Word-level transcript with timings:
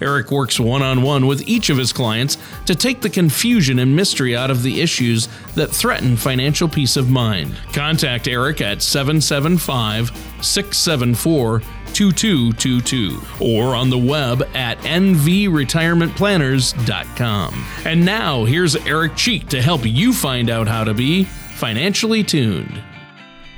Eric 0.00 0.30
works 0.30 0.60
one 0.60 0.82
on 0.82 1.02
one 1.02 1.26
with 1.26 1.48
each 1.48 1.70
of 1.70 1.78
his 1.78 1.92
clients 1.92 2.36
to 2.66 2.74
take 2.74 3.00
the 3.00 3.10
confusion 3.10 3.78
and 3.78 3.94
mystery 3.94 4.36
out 4.36 4.50
of 4.50 4.62
the 4.62 4.80
issues 4.80 5.28
that 5.54 5.70
threaten 5.70 6.16
financial 6.16 6.68
peace 6.68 6.96
of 6.96 7.10
mind. 7.10 7.56
Contact 7.72 8.28
Eric 8.28 8.60
at 8.60 8.82
775 8.82 10.10
674 10.42 11.62
2222 11.92 13.20
or 13.40 13.74
on 13.74 13.90
the 13.90 13.98
web 13.98 14.42
at 14.54 14.78
nvretirementplanners.com. 14.78 17.66
And 17.84 18.04
now 18.04 18.44
here's 18.44 18.76
Eric 18.76 19.16
Cheek 19.16 19.48
to 19.48 19.60
help 19.60 19.84
you 19.84 20.12
find 20.12 20.48
out 20.50 20.68
how 20.68 20.84
to 20.84 20.94
be 20.94 21.24
financially 21.24 22.22
tuned. 22.22 22.80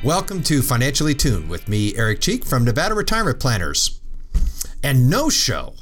Welcome 0.02 0.42
to 0.44 0.62
Financially 0.62 1.14
Tuned 1.14 1.46
with 1.48 1.69
me, 1.69 1.94
Eric 1.96 2.20
Cheek 2.20 2.44
from 2.44 2.64
Nevada 2.64 2.94
Retirement 2.94 3.39
Planners. 3.39 4.00
And 4.83 5.08
no 5.08 5.30
show 5.30 5.74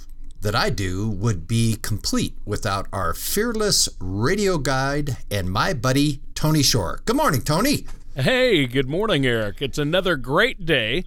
that 0.42 0.54
I 0.54 0.70
do 0.70 1.08
would 1.08 1.46
be 1.46 1.76
complete 1.76 2.34
without 2.44 2.86
our 2.92 3.14
fearless 3.14 3.88
radio 4.00 4.58
guide 4.58 5.18
and 5.30 5.50
my 5.50 5.74
buddy, 5.74 6.20
Tony 6.34 6.62
Shore. 6.62 7.00
Good 7.04 7.16
morning, 7.16 7.42
Tony. 7.42 7.86
Hey, 8.14 8.66
good 8.66 8.88
morning, 8.88 9.26
Eric. 9.26 9.60
It's 9.60 9.78
another 9.78 10.16
great 10.16 10.64
day 10.64 11.04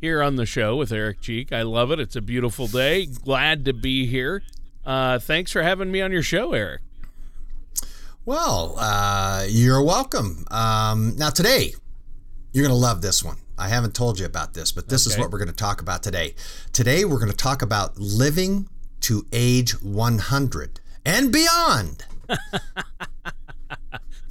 here 0.00 0.22
on 0.22 0.36
the 0.36 0.46
show 0.46 0.76
with 0.76 0.92
Eric 0.92 1.20
Cheek. 1.20 1.52
I 1.52 1.62
love 1.62 1.90
it. 1.90 2.00
It's 2.00 2.16
a 2.16 2.20
beautiful 2.20 2.66
day. 2.66 3.06
Glad 3.06 3.64
to 3.64 3.72
be 3.72 4.06
here. 4.06 4.42
Uh, 4.84 5.18
thanks 5.18 5.52
for 5.52 5.62
having 5.62 5.90
me 5.90 6.00
on 6.00 6.12
your 6.12 6.22
show, 6.22 6.52
Eric. 6.52 6.80
Well, 8.24 8.76
uh, 8.78 9.44
you're 9.48 9.82
welcome. 9.82 10.44
Um, 10.50 11.16
now, 11.16 11.30
today, 11.30 11.74
you're 12.52 12.62
going 12.64 12.74
to 12.74 12.80
love 12.80 13.02
this 13.02 13.24
one. 13.24 13.36
I 13.58 13.68
haven't 13.68 13.94
told 13.94 14.18
you 14.18 14.26
about 14.26 14.54
this, 14.54 14.72
but 14.72 14.88
this 14.88 15.06
okay. 15.06 15.14
is 15.14 15.18
what 15.18 15.30
we're 15.30 15.38
going 15.38 15.48
to 15.48 15.54
talk 15.54 15.80
about 15.80 16.02
today. 16.02 16.34
Today, 16.72 17.04
we're 17.04 17.18
going 17.18 17.30
to 17.30 17.36
talk 17.36 17.62
about 17.62 17.98
living 17.98 18.68
to 19.00 19.26
age 19.32 19.72
100 19.82 20.80
and 21.04 21.32
beyond. 21.32 22.04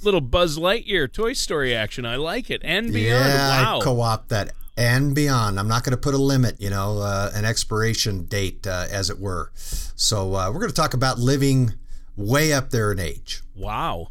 Little 0.02 0.20
Buzz 0.20 0.58
Lightyear 0.58 1.12
Toy 1.12 1.32
Story 1.32 1.74
action. 1.74 2.06
I 2.06 2.16
like 2.16 2.50
it. 2.50 2.62
And 2.64 2.92
beyond. 2.92 3.24
Yeah, 3.24 3.62
wow. 3.62 3.78
I 3.78 3.82
co-op 3.82 4.28
that 4.28 4.52
and 4.76 5.14
beyond. 5.14 5.58
I'm 5.58 5.68
not 5.68 5.82
going 5.82 5.90
to 5.90 5.98
put 5.98 6.14
a 6.14 6.18
limit, 6.18 6.60
you 6.60 6.70
know, 6.70 6.98
uh, 6.98 7.30
an 7.34 7.44
expiration 7.44 8.24
date, 8.26 8.66
uh, 8.66 8.86
as 8.90 9.10
it 9.10 9.18
were. 9.18 9.50
So 9.54 10.34
uh, 10.34 10.50
we're 10.52 10.60
going 10.60 10.70
to 10.70 10.76
talk 10.76 10.94
about 10.94 11.18
living 11.18 11.74
way 12.16 12.52
up 12.52 12.70
there 12.70 12.92
in 12.92 13.00
age. 13.00 13.42
Wow. 13.56 14.08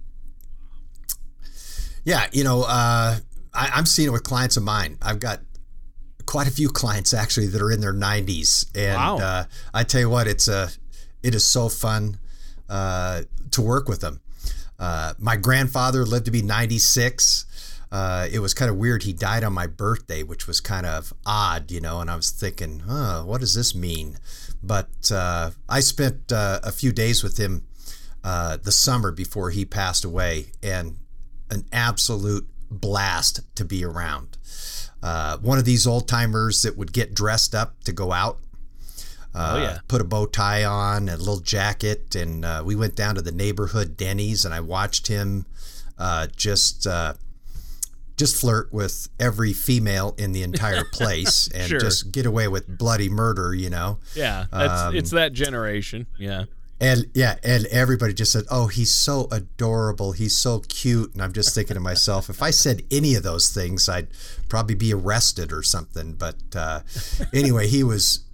Yeah, 2.03 2.27
you 2.31 2.43
know, 2.43 2.63
uh, 2.67 3.17
I, 3.57 3.71
I'm 3.73 3.85
seeing 3.85 4.07
it 4.07 4.11
with 4.11 4.23
clients 4.23 4.55
of 4.57 4.63
mine. 4.63 4.97
I've 5.01 5.19
got 5.19 5.41
quite 6.25 6.47
a 6.47 6.51
few 6.51 6.69
clients 6.69 7.13
actually 7.13 7.47
that 7.47 7.61
are 7.61 7.71
in 7.71 7.81
their 7.81 7.93
90s, 7.93 8.65
and 8.75 8.95
wow. 8.95 9.17
Uh, 9.17 9.43
I 9.73 9.83
tell 9.83 10.01
you 10.01 10.09
what, 10.09 10.27
it's 10.27 10.47
a, 10.47 10.69
it 11.23 11.35
is 11.35 11.45
so 11.45 11.67
fun 11.67 12.19
uh, 12.69 13.23
to 13.51 13.61
work 13.61 13.89
with 13.89 14.01
them. 14.01 14.21
my 14.79 15.35
grandfather 15.35 16.05
lived 16.05 16.25
to 16.25 16.31
be 16.31 16.41
96 16.41 17.45
uh, 17.91 18.27
it 18.31 18.39
was 18.39 18.53
kind 18.53 18.69
of 18.69 18.77
weird. 18.77 19.03
He 19.03 19.13
died 19.13 19.43
on 19.43 19.53
my 19.53 19.67
birthday, 19.67 20.23
which 20.23 20.47
was 20.47 20.59
kind 20.59 20.85
of 20.85 21.13
odd, 21.25 21.71
you 21.71 21.79
know. 21.79 22.01
And 22.01 22.09
I 22.09 22.15
was 22.15 22.31
thinking, 22.31 22.79
huh, 22.87 23.23
what 23.23 23.41
does 23.41 23.53
this 23.53 23.73
mean? 23.73 24.17
But 24.61 25.11
uh, 25.11 25.51
I 25.69 25.79
spent 25.79 26.31
uh, 26.31 26.59
a 26.63 26.71
few 26.71 26.91
days 26.91 27.23
with 27.23 27.37
him 27.37 27.65
uh, 28.23 28.57
the 28.57 28.71
summer 28.71 29.11
before 29.11 29.51
he 29.51 29.63
passed 29.63 30.03
away, 30.03 30.47
and 30.61 30.97
an 31.49 31.65
absolute 31.71 32.47
blast 32.69 33.41
to 33.55 33.65
be 33.65 33.83
around. 33.83 34.37
Uh, 35.01 35.37
one 35.37 35.57
of 35.57 35.65
these 35.65 35.85
old 35.85 36.07
timers 36.07 36.61
that 36.63 36.77
would 36.77 36.91
get 36.91 37.13
dressed 37.13 37.53
up 37.53 37.83
to 37.83 37.91
go 37.91 38.11
out. 38.11 38.39
Uh, 39.35 39.53
oh, 39.55 39.61
yeah. 39.61 39.79
Put 39.87 40.01
a 40.01 40.03
bow 40.03 40.25
tie 40.25 40.63
on, 40.63 41.09
a 41.09 41.17
little 41.17 41.39
jacket, 41.39 42.15
and 42.15 42.45
we 42.65 42.75
went 42.75 42.95
down 42.95 43.15
to 43.15 43.21
the 43.21 43.31
neighborhood 43.31 43.95
Denny's, 43.95 44.45
and 44.45 44.53
I 44.53 44.61
watched 44.61 45.07
him 45.07 45.45
just 46.35 46.87
just 48.17 48.41
flirt 48.41 48.73
with 48.73 49.09
every 49.19 49.53
female 49.53 50.15
in 50.17 50.31
the 50.31 50.43
entire 50.43 50.83
place 50.91 51.47
and 51.53 51.69
sure. 51.69 51.79
just 51.79 52.11
get 52.11 52.25
away 52.25 52.47
with 52.47 52.77
bloody 52.77 53.09
murder, 53.09 53.53
you 53.53 53.69
know? 53.69 53.99
Yeah, 54.15 54.45
um, 54.51 54.95
it's 54.95 55.11
that 55.11 55.33
generation. 55.33 56.07
Yeah. 56.17 56.45
And 56.79 57.05
yeah, 57.15 57.37
and 57.43 57.65
everybody 57.67 58.13
just 58.13 58.31
said, 58.31 58.43
"Oh, 58.51 58.67
he's 58.67 58.91
so 58.93 59.27
adorable. 59.31 60.11
He's 60.11 60.37
so 60.37 60.59
cute." 60.59 61.13
And 61.13 61.23
I'm 61.23 61.33
just 61.33 61.55
thinking 61.55 61.73
to 61.73 61.79
myself, 61.79 62.29
if 62.29 62.41
I 62.41 62.51
said 62.51 62.83
any 62.91 63.15
of 63.15 63.23
those 63.23 63.49
things, 63.49 63.89
I'd 63.89 64.09
probably 64.47 64.75
be 64.75 64.93
arrested 64.93 65.51
or 65.51 65.63
something. 65.63 66.13
But 66.13 66.35
uh, 66.55 66.81
anyway, 67.33 67.67
he 67.67 67.83
was 67.83 68.25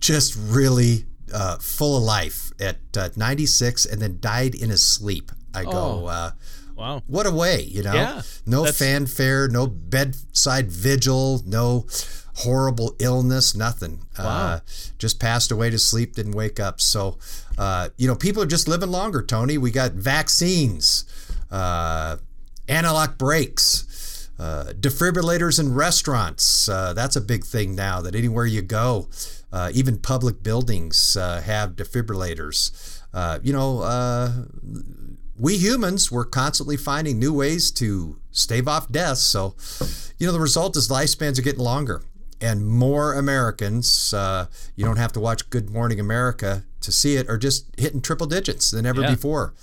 just 0.00 0.34
really 0.36 1.04
uh, 1.32 1.58
full 1.58 1.96
of 1.96 2.02
life 2.02 2.50
at 2.60 2.78
uh, 2.96 3.10
96, 3.16 3.86
and 3.86 4.02
then 4.02 4.18
died 4.20 4.54
in 4.56 4.70
his 4.70 4.82
sleep. 4.82 5.30
I 5.54 5.64
go, 5.64 5.70
oh. 5.72 6.06
Uh, 6.06 6.30
Wow. 6.76 7.02
What 7.08 7.26
a 7.26 7.32
way, 7.32 7.62
you 7.62 7.82
know? 7.82 7.92
Yeah, 7.92 8.22
no 8.46 8.64
fanfare, 8.66 9.48
no 9.48 9.66
bedside 9.66 10.70
vigil, 10.70 11.42
no 11.44 11.86
horrible 12.38 12.94
illness, 13.00 13.54
nothing. 13.54 14.00
Uh, 14.16 14.22
wow. 14.22 14.46
Uh, 14.46 14.60
just 14.98 15.18
passed 15.18 15.50
away 15.50 15.70
to 15.70 15.78
sleep, 15.78 16.14
didn't 16.14 16.32
wake 16.36 16.60
up. 16.60 16.80
So, 16.80 17.18
uh, 17.56 17.88
you 17.96 18.06
know, 18.06 18.14
people 18.14 18.42
are 18.42 18.46
just 18.46 18.68
living 18.68 18.90
longer, 18.90 19.22
Tony. 19.22 19.58
We 19.58 19.70
got 19.70 19.92
vaccines, 19.92 21.04
uh, 21.50 22.18
antilock 22.68 23.18
brakes, 23.18 24.30
uh, 24.38 24.72
defibrillators 24.78 25.58
in 25.58 25.74
restaurants. 25.74 26.68
Uh, 26.68 26.92
that's 26.92 27.16
a 27.16 27.20
big 27.20 27.44
thing 27.44 27.74
now 27.74 28.00
that 28.02 28.14
anywhere 28.14 28.46
you 28.46 28.62
go, 28.62 29.08
even 29.72 29.98
public 29.98 30.42
buildings 30.42 31.14
have 31.14 31.74
defibrillators. 31.74 33.00
you 33.42 33.52
know, 33.52 34.46
we 35.38 35.56
humans 35.56 36.10
were 36.10 36.24
constantly 36.24 36.76
finding 36.76 37.18
new 37.18 37.32
ways 37.32 37.70
to 37.70 38.18
stave 38.30 38.66
off 38.68 38.90
death. 38.90 39.18
So, 39.18 39.54
you 40.18 40.26
know, 40.26 40.32
the 40.32 40.40
result 40.40 40.76
is 40.76 40.88
lifespans 40.88 41.38
are 41.38 41.42
getting 41.42 41.62
longer. 41.62 42.02
And 42.40 42.66
more 42.66 43.14
Americans, 43.14 44.14
uh, 44.14 44.46
you 44.76 44.84
don't 44.84 44.96
have 44.96 45.12
to 45.14 45.20
watch 45.20 45.50
Good 45.50 45.70
Morning 45.70 45.98
America 45.98 46.64
to 46.80 46.92
see 46.92 47.16
it, 47.16 47.28
are 47.28 47.38
just 47.38 47.66
hitting 47.76 48.00
triple 48.00 48.26
digits 48.26 48.70
than 48.70 48.86
ever 48.86 49.02
yeah. 49.02 49.10
before. 49.10 49.54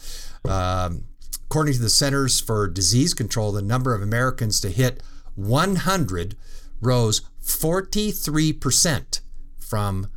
Um, 0.43 1.05
according 1.45 1.73
to 1.75 1.81
the 1.81 1.89
Centers 1.89 2.39
for 2.39 2.67
Disease 2.67 3.13
Control, 3.13 3.51
the 3.51 3.61
number 3.61 3.95
of 3.95 4.01
Americans 4.01 4.59
to 4.61 4.69
hit 4.69 5.01
100 5.35 6.35
rose 6.81 7.21
43% 7.43 9.21
from 9.59 10.07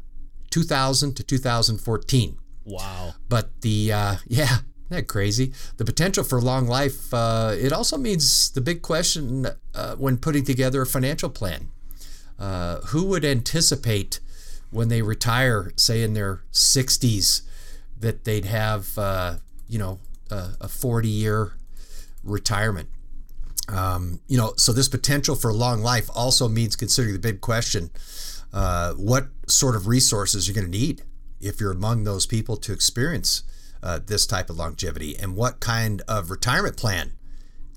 2000 0.51 1.15
to 1.15 1.23
2014. 1.23 2.39
Wow. 2.65 3.15
But 3.29 3.61
the, 3.63 3.93
uh, 3.93 4.17
yeah, 4.27 4.45
isn't 4.45 4.65
that 4.91 5.09
crazy? 5.09 5.53
The 5.77 5.85
potential 5.85 6.25
for 6.25 6.41
long 6.41 6.67
life, 6.67 7.13
uh, 7.13 7.55
it 7.57 7.73
also 7.73 7.97
means 7.97 8.51
the 8.51 8.61
big 8.61 8.83
question 8.83 9.47
uh, 9.75 9.97
when 9.97 10.19
putting 10.19 10.45
together 10.45 10.83
a 10.83 10.87
financial 10.87 11.31
plan. 11.31 11.69
Uh, 12.39 12.81
who 12.87 13.05
would 13.05 13.25
anticipate 13.25 14.21
when 14.71 14.89
they 14.89 15.03
retire, 15.03 15.73
say 15.77 16.03
in 16.03 16.15
their 16.15 16.43
60s, 16.53 17.43
that 17.99 18.25
they'd 18.25 18.45
have, 18.45 18.97
uh, 18.97 19.35
you 19.69 19.79
know, 19.79 19.99
a 20.31 20.69
40 20.69 21.09
year 21.09 21.53
retirement? 22.23 22.89
Um, 23.69 24.21
you 24.29 24.39
know, 24.39 24.55
so 24.57 24.73
this 24.73 24.89
potential 24.89 25.35
for 25.35 25.53
long 25.53 25.83
life 25.83 26.09
also 26.15 26.49
means 26.49 26.77
considering 26.77 27.13
the 27.13 27.19
big 27.19 27.41
question 27.41 27.91
uh, 28.53 28.95
what 28.95 29.29
sort 29.47 29.77
of 29.77 29.87
resources 29.87 30.47
you're 30.47 30.55
going 30.55 30.71
to 30.71 30.79
need 30.79 31.03
if 31.41 31.61
you're 31.61 31.73
among 31.73 32.05
those 32.05 32.27
people 32.27 32.57
to 32.57 32.73
experience 32.73 33.43
uh, 33.83 34.01
this 34.05 34.27
type 34.27 34.51
of 34.51 34.57
longevity 34.57 35.17
and 35.17 35.37
what 35.37 35.61
kind 35.61 36.03
of 36.09 36.31
retirement 36.31 36.77
plan 36.77 37.13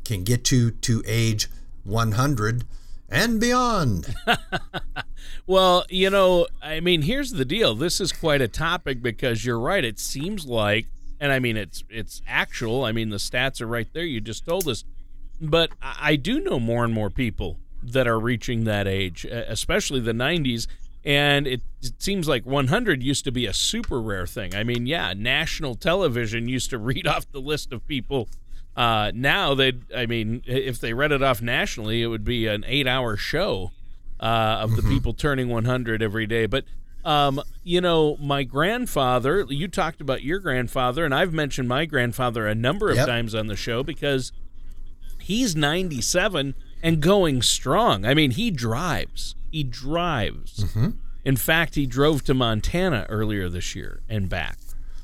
can 0.04 0.24
get 0.24 0.52
you 0.52 0.72
to 0.72 1.04
age 1.06 1.50
100 1.84 2.64
and 3.12 3.40
beyond. 3.40 4.16
well, 5.48 5.86
you 5.90 6.10
know, 6.10 6.48
I 6.62 6.80
mean, 6.80 7.04
here's 7.04 7.32
the 7.32 7.46
deal. 7.46 7.76
This 7.76 8.00
is 8.02 8.12
quite 8.12 8.42
a 8.42 8.48
topic 8.48 9.02
because 9.02 9.46
you're 9.46 9.60
right. 9.60 9.84
It 9.84 10.00
seems 10.00 10.46
like 10.46 10.88
and 11.22 11.32
I 11.32 11.40
mean 11.40 11.56
it's 11.56 11.86
it's 11.90 12.22
actual. 12.28 12.84
I 12.84 12.92
mean 12.92 13.12
the 13.12 13.18
stats 13.18 13.62
are 13.62 13.68
right 13.68 13.88
there. 13.94 14.04
You 14.04 14.20
just 14.20 14.44
told 14.44 14.68
us, 14.68 14.84
but 15.40 15.70
I 15.82 16.18
do 16.18 16.42
know 16.42 16.60
more 16.60 16.84
and 16.84 16.94
more 16.94 17.12
people 17.12 17.58
that 17.84 18.08
are 18.08 18.20
reaching 18.20 18.66
that 18.66 18.88
age, 18.88 19.24
especially 19.26 20.00
the 20.02 20.12
90s. 20.12 20.68
And 21.04 21.48
it, 21.48 21.62
it, 21.82 21.94
seems 22.00 22.28
like 22.28 22.46
100 22.46 23.02
used 23.02 23.24
to 23.24 23.32
be 23.32 23.48
a 23.48 23.54
super 23.54 24.00
rare 24.00 24.28
thing. 24.28 24.54
I 24.54 24.64
mean, 24.64 24.86
yeah, 24.86 25.14
national 25.18 25.74
television 25.74 26.48
used 26.48 26.70
to 26.70 26.78
read 26.90 27.08
off 27.08 27.32
the 27.32 27.42
list 27.42 27.72
of 27.72 27.88
people. 27.88 28.30
Uh, 28.76 29.12
now 29.14 29.54
they, 29.54 29.74
I 29.96 30.06
mean, 30.06 30.44
if 30.46 30.80
they 30.80 30.94
read 30.94 31.12
it 31.12 31.22
off 31.22 31.42
nationally, 31.42 32.02
it 32.02 32.08
would 32.08 32.24
be 32.24 32.48
an 32.48 32.64
eight-hour 32.66 33.18
show 33.18 33.72
uh, 34.20 34.60
of 34.62 34.76
the 34.76 34.82
mm-hmm. 34.82 34.92
people 34.92 35.14
turning 35.14 35.50
100 35.50 36.02
every 36.02 36.26
day. 36.26 36.46
But 36.46 36.66
um, 37.04 37.42
you 37.64 37.82
know, 37.82 38.18
my 38.18 38.44
grandfather, 38.44 39.46
you 39.50 39.68
talked 39.68 40.02
about 40.02 40.24
your 40.24 40.40
grandfather, 40.40 41.04
and 41.04 41.14
I've 41.14 41.34
mentioned 41.34 41.68
my 41.68 41.86
grandfather 41.86 42.48
a 42.48 42.56
number 42.56 42.90
of 42.90 42.98
yep. 42.98 43.08
times 43.08 43.34
on 43.34 43.48
the 43.48 43.56
show 43.56 43.84
because 43.84 44.32
he's 45.20 45.56
97 45.56 46.56
and 46.84 47.02
going 47.02 47.42
strong. 47.42 48.06
I 48.06 48.14
mean, 48.14 48.32
he 48.32 48.52
drives. 48.52 49.36
He 49.52 49.64
drives. 49.64 50.64
Mm-hmm. 50.64 50.90
In 51.24 51.36
fact, 51.36 51.76
he 51.76 51.86
drove 51.86 52.24
to 52.26 52.34
Montana 52.34 53.06
earlier 53.10 53.50
this 53.50 53.76
year 53.76 54.02
and 54.10 54.30
back. 54.30 54.58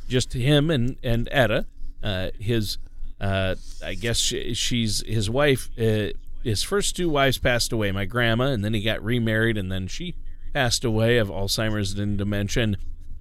Just 0.08 0.34
him 0.34 0.70
and 0.70 0.98
and 1.04 1.28
Etta, 1.32 1.66
uh, 2.02 2.30
his, 2.40 2.78
uh, 3.20 3.56
I 3.84 3.94
guess 3.96 4.18
she, 4.18 4.54
she's 4.54 5.04
his 5.06 5.30
wife. 5.30 5.70
Uh, 5.80 6.10
his 6.44 6.64
first 6.64 6.96
two 6.96 7.10
wives 7.10 7.38
passed 7.38 7.72
away. 7.72 7.92
My 7.92 8.06
grandma, 8.06 8.46
and 8.46 8.64
then 8.64 8.74
he 8.74 8.82
got 8.82 9.04
remarried, 9.04 9.58
and 9.58 9.72
then 9.72 9.88
she 9.88 10.16
passed 10.54 10.86
away 10.86 11.18
of 11.18 11.30
Alzheimer's 11.30 11.98
and 11.98 12.18
dementia. 12.18 12.76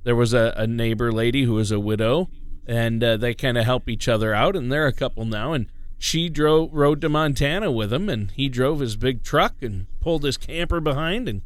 There 0.04 0.16
was 0.16 0.32
a, 0.32 0.54
a 0.56 0.66
neighbor 0.66 1.10
lady 1.10 1.44
who 1.44 1.54
was 1.54 1.72
a 1.72 1.80
widow, 1.80 2.28
and 2.66 3.02
uh, 3.02 3.16
they 3.16 3.34
kind 3.34 3.58
of 3.58 3.64
help 3.64 3.88
each 3.88 4.08
other 4.08 4.34
out, 4.34 4.54
and 4.54 4.70
they're 4.70 4.86
a 4.86 4.92
couple 4.92 5.24
now. 5.24 5.52
And 5.52 5.66
she 5.98 6.28
drove 6.28 6.72
rode 6.72 7.00
to 7.00 7.08
Montana 7.08 7.70
with 7.72 7.92
him, 7.92 8.08
and 8.08 8.30
he 8.32 8.48
drove 8.48 8.80
his 8.80 8.96
big 8.96 9.22
truck 9.22 9.54
and 9.62 9.86
pulled 10.00 10.24
his 10.24 10.36
camper 10.36 10.80
behind 10.80 11.28
and 11.28 11.42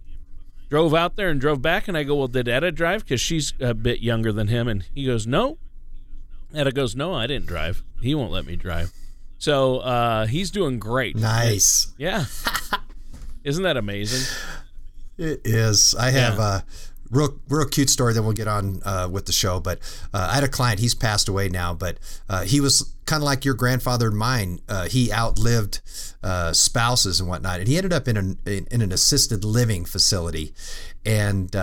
drove 0.69 0.93
out 0.93 1.17
there 1.17 1.31
and 1.31 1.41
drove 1.41 1.63
back. 1.63 1.89
And 1.89 1.97
I 1.97 2.03
go, 2.03 2.17
"Well, 2.17 2.29
did 2.29 2.49
Etta 2.49 2.73
drive? 2.73 3.05
Because 3.05 3.21
she's 3.21 3.55
a 3.61 3.75
bit 3.75 4.01
younger 4.01 4.33
than 4.33 4.49
him." 4.49 4.69
And 4.69 4.85
he 4.95 5.07
goes, 5.07 5.27
"No." 5.27 5.59
Etta 6.55 6.73
goes, 6.73 6.97
"No, 6.97 7.15
I 7.15 7.27
didn't 7.27 7.47
drive. 7.47 7.83
He 8.01 8.15
won't 8.15 8.33
let 8.33 8.47
me 8.47 8.57
drive." 8.57 8.93
So 9.39 9.79
uh, 9.79 10.27
he's 10.27 10.51
doing 10.51 10.79
great. 10.79 11.17
Nice. 11.17 11.93
Yeah. 11.97 12.27
Isn't 13.45 13.63
that 13.63 13.79
amazing? 13.79 14.37
It 15.17 15.41
is. 15.45 15.95
I 15.95 16.11
have 16.11 16.37
yeah. 16.37 16.59
a 16.59 16.63
real, 17.11 17.39
real 17.49 17.67
cute 17.67 17.89
story 17.89 18.13
that 18.13 18.23
we'll 18.23 18.33
get 18.33 18.49
on 18.49 18.83
uh, 18.85 19.09
with 19.11 19.27
the 19.27 19.33
show. 19.33 19.59
But 19.61 19.79
uh, 20.13 20.29
I 20.31 20.35
had 20.35 20.45
a 20.45 20.49
client. 20.49 20.81
He's 20.81 20.95
passed 20.95 21.29
away 21.29 21.49
now, 21.49 21.73
but 21.73 21.99
uh, 22.29 22.45
he 22.45 22.61
was 22.61 22.95
kind 23.07 23.23
of 23.23 23.25
like 23.25 23.45
your 23.45 23.55
grandfather 23.55 24.09
and 24.09 24.17
mine. 24.17 24.61
Uh, 24.69 24.89
he 24.89 25.11
outlived 25.11 25.81
uh, 26.23 26.53
spouses 26.53 27.19
and 27.19 27.29
whatnot, 27.29 27.61
and 27.61 27.69
he 27.69 27.77
ended 27.77 27.93
up 27.93 28.09
in 28.09 28.17
an 28.17 28.39
in, 28.47 28.67
in 28.71 28.83
an 28.83 28.93
assisted 28.93 29.45
living 29.45 29.85
facility, 29.85 30.53
and. 31.05 31.55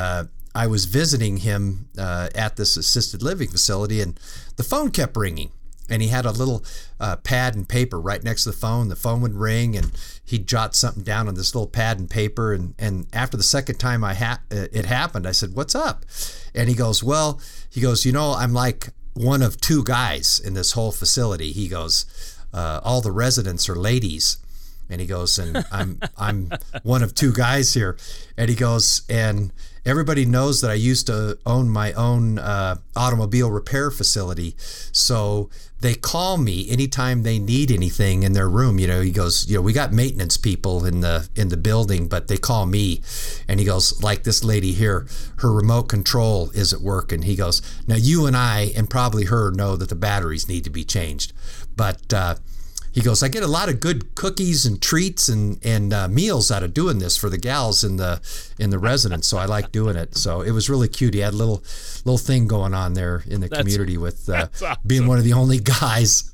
Uh, 0.57 0.61
I 0.61 0.67
was 0.67 0.85
visiting 0.85 1.37
him 1.37 1.89
at 1.97 2.55
this 2.55 2.77
assisted 2.77 3.21
living 3.21 3.49
facility, 3.49 4.01
and 4.01 4.19
the 4.55 4.63
phone 4.63 4.91
kept 4.91 5.15
ringing 5.15 5.51
and 5.89 6.01
he 6.01 6.09
had 6.09 6.25
a 6.25 6.31
little 6.31 6.63
uh, 6.99 7.15
pad 7.17 7.55
and 7.55 7.67
paper 7.67 7.99
right 7.99 8.23
next 8.23 8.43
to 8.43 8.51
the 8.51 8.57
phone. 8.57 8.89
The 8.89 8.95
phone 8.95 9.21
would 9.21 9.35
ring, 9.35 9.75
and 9.75 9.91
he'd 10.25 10.47
jot 10.47 10.75
something 10.75 11.03
down 11.03 11.27
on 11.27 11.35
this 11.35 11.55
little 11.55 11.67
pad 11.67 11.99
and 11.99 12.09
paper. 12.09 12.53
And 12.53 12.73
and 12.77 13.07
after 13.13 13.37
the 13.37 13.43
second 13.43 13.77
time 13.77 14.03
I 14.03 14.13
ha- 14.13 14.41
uh, 14.51 14.67
it 14.71 14.85
happened, 14.85 15.27
I 15.27 15.31
said, 15.31 15.55
"What's 15.55 15.75
up?" 15.75 16.05
And 16.53 16.69
he 16.69 16.75
goes, 16.75 17.03
"Well," 17.03 17.39
he 17.69 17.81
goes, 17.81 18.05
"You 18.05 18.11
know, 18.11 18.33
I'm 18.33 18.53
like 18.53 18.89
one 19.13 19.41
of 19.41 19.59
two 19.59 19.83
guys 19.83 20.39
in 20.39 20.53
this 20.53 20.73
whole 20.73 20.91
facility." 20.91 21.51
He 21.51 21.67
goes, 21.67 22.05
uh, 22.53 22.81
"All 22.83 23.01
the 23.01 23.11
residents 23.11 23.69
are 23.69 23.75
ladies." 23.75 24.37
And 24.89 25.01
he 25.01 25.07
goes, 25.07 25.37
and 25.37 25.65
I'm 25.69 25.99
I'm 26.17 26.49
one 26.83 27.03
of 27.03 27.13
two 27.13 27.33
guys 27.33 27.73
here, 27.73 27.97
and 28.37 28.47
he 28.49 28.55
goes, 28.55 29.01
and 29.09 29.51
everybody 29.87 30.25
knows 30.25 30.61
that 30.61 30.69
I 30.69 30.75
used 30.75 31.07
to 31.07 31.39
own 31.45 31.69
my 31.69 31.93
own 31.93 32.37
uh, 32.37 32.75
automobile 32.95 33.49
repair 33.49 33.89
facility, 33.89 34.55
so 34.91 35.49
they 35.79 35.95
call 35.95 36.37
me 36.37 36.69
anytime 36.69 37.23
they 37.23 37.39
need 37.39 37.71
anything 37.71 38.23
in 38.23 38.33
their 38.33 38.49
room. 38.49 38.79
You 38.79 38.87
know, 38.87 39.01
he 39.01 39.11
goes, 39.11 39.47
you 39.47 39.55
know, 39.55 39.61
we 39.61 39.73
got 39.73 39.93
maintenance 39.93 40.35
people 40.35 40.85
in 40.85 40.99
the 40.99 41.29
in 41.35 41.47
the 41.47 41.57
building, 41.57 42.07
but 42.07 42.27
they 42.27 42.37
call 42.37 42.65
me, 42.65 43.01
and 43.47 43.59
he 43.59 43.65
goes, 43.65 44.03
like 44.03 44.23
this 44.23 44.43
lady 44.43 44.73
here, 44.73 45.07
her 45.37 45.51
remote 45.51 45.83
control 45.83 46.51
isn't 46.53 46.81
working. 46.81 47.21
He 47.21 47.35
goes, 47.35 47.61
now 47.87 47.95
you 47.95 48.25
and 48.25 48.35
I 48.35 48.73
and 48.75 48.89
probably 48.89 49.25
her 49.25 49.51
know 49.51 49.77
that 49.77 49.89
the 49.89 49.95
batteries 49.95 50.49
need 50.49 50.65
to 50.65 50.69
be 50.69 50.83
changed, 50.83 51.31
but. 51.75 52.13
Uh, 52.13 52.35
he 52.97 53.03
goes, 53.03 53.21
I 53.21 53.27
get 53.27 53.43
a 53.43 53.47
lot 53.47 53.69
of 53.69 53.79
good 53.79 54.15
cookies 54.15 54.65
and 54.65 54.81
treats 54.81 55.29
and 55.29 55.63
and 55.63 55.93
uh, 55.93 56.07
meals 56.07 56.49
out 56.49 56.63
of 56.63 56.73
doing 56.73 56.97
this 56.97 57.15
for 57.15 57.29
the 57.29 57.37
gals 57.37 57.83
in 57.83 57.97
the 57.97 58.19
in 58.57 58.71
the 58.71 58.79
residence. 58.79 59.27
So 59.27 59.37
I 59.37 59.45
like 59.45 59.71
doing 59.71 59.95
it. 59.95 60.17
So 60.17 60.41
it 60.41 60.49
was 60.49 60.67
really 60.67 60.87
cute. 60.87 61.13
He 61.13 61.19
had 61.19 61.35
a 61.35 61.37
little 61.37 61.63
little 62.05 62.17
thing 62.17 62.47
going 62.47 62.73
on 62.73 62.95
there 62.95 63.21
in 63.27 63.39
the 63.39 63.49
that's, 63.49 63.61
community 63.61 63.99
with 63.99 64.27
uh, 64.27 64.47
awesome. 64.51 64.77
being 64.83 65.05
one 65.05 65.19
of 65.19 65.23
the 65.25 65.33
only 65.33 65.59
guys. 65.59 66.33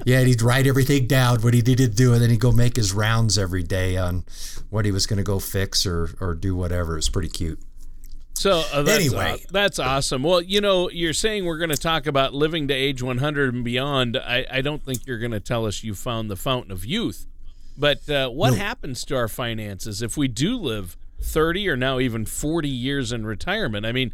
yeah, 0.04 0.22
he'd 0.22 0.42
write 0.42 0.66
everything 0.66 1.06
down 1.06 1.40
what 1.40 1.54
he 1.54 1.62
needed 1.62 1.92
to 1.92 1.96
do, 1.96 2.12
and 2.14 2.20
then 2.20 2.30
he'd 2.30 2.40
go 2.40 2.50
make 2.50 2.74
his 2.74 2.92
rounds 2.92 3.38
every 3.38 3.62
day 3.62 3.96
on 3.96 4.24
what 4.70 4.84
he 4.84 4.90
was 4.90 5.06
going 5.06 5.18
to 5.18 5.22
go 5.22 5.38
fix 5.38 5.86
or 5.86 6.10
or 6.20 6.34
do 6.34 6.56
whatever. 6.56 6.94
It 6.94 6.96
was 6.96 7.10
pretty 7.10 7.28
cute. 7.28 7.60
So 8.42 8.64
uh, 8.72 8.82
that's, 8.82 9.04
anyway, 9.04 9.34
uh, 9.34 9.36
that's 9.52 9.78
awesome. 9.78 10.24
Well, 10.24 10.42
you 10.42 10.60
know, 10.60 10.90
you're 10.90 11.12
saying 11.12 11.44
we're 11.44 11.58
going 11.58 11.70
to 11.70 11.76
talk 11.76 12.08
about 12.08 12.34
living 12.34 12.66
to 12.66 12.74
age 12.74 13.00
100 13.00 13.54
and 13.54 13.62
beyond. 13.62 14.16
I, 14.16 14.44
I 14.50 14.60
don't 14.62 14.84
think 14.84 15.06
you're 15.06 15.20
going 15.20 15.30
to 15.30 15.38
tell 15.38 15.64
us 15.64 15.84
you 15.84 15.94
found 15.94 16.28
the 16.28 16.34
fountain 16.34 16.72
of 16.72 16.84
youth. 16.84 17.28
But 17.78 18.10
uh, 18.10 18.30
what 18.30 18.50
no. 18.50 18.56
happens 18.56 19.04
to 19.04 19.16
our 19.16 19.28
finances 19.28 20.02
if 20.02 20.16
we 20.16 20.26
do 20.26 20.56
live 20.56 20.96
30 21.20 21.68
or 21.68 21.76
now 21.76 22.00
even 22.00 22.26
40 22.26 22.68
years 22.68 23.12
in 23.12 23.24
retirement? 23.24 23.86
I 23.86 23.92
mean, 23.92 24.12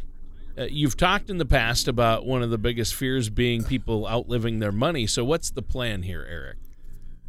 uh, 0.55 0.65
you've 0.65 0.95
talked 0.95 1.31
in 1.31 1.39
the 1.39 1.45
past 1.45 1.87
about 1.87 2.23
one 2.23 2.43
of 2.43 2.51
the 2.51 2.59
biggest 2.59 2.93
fears 2.93 3.29
being 3.31 3.63
people 3.63 4.07
outliving 4.07 4.59
their 4.59 4.71
money. 4.71 5.07
So 5.07 5.25
what's 5.25 5.49
the 5.49 5.63
plan 5.63 6.03
here, 6.03 6.23
Eric? 6.29 6.57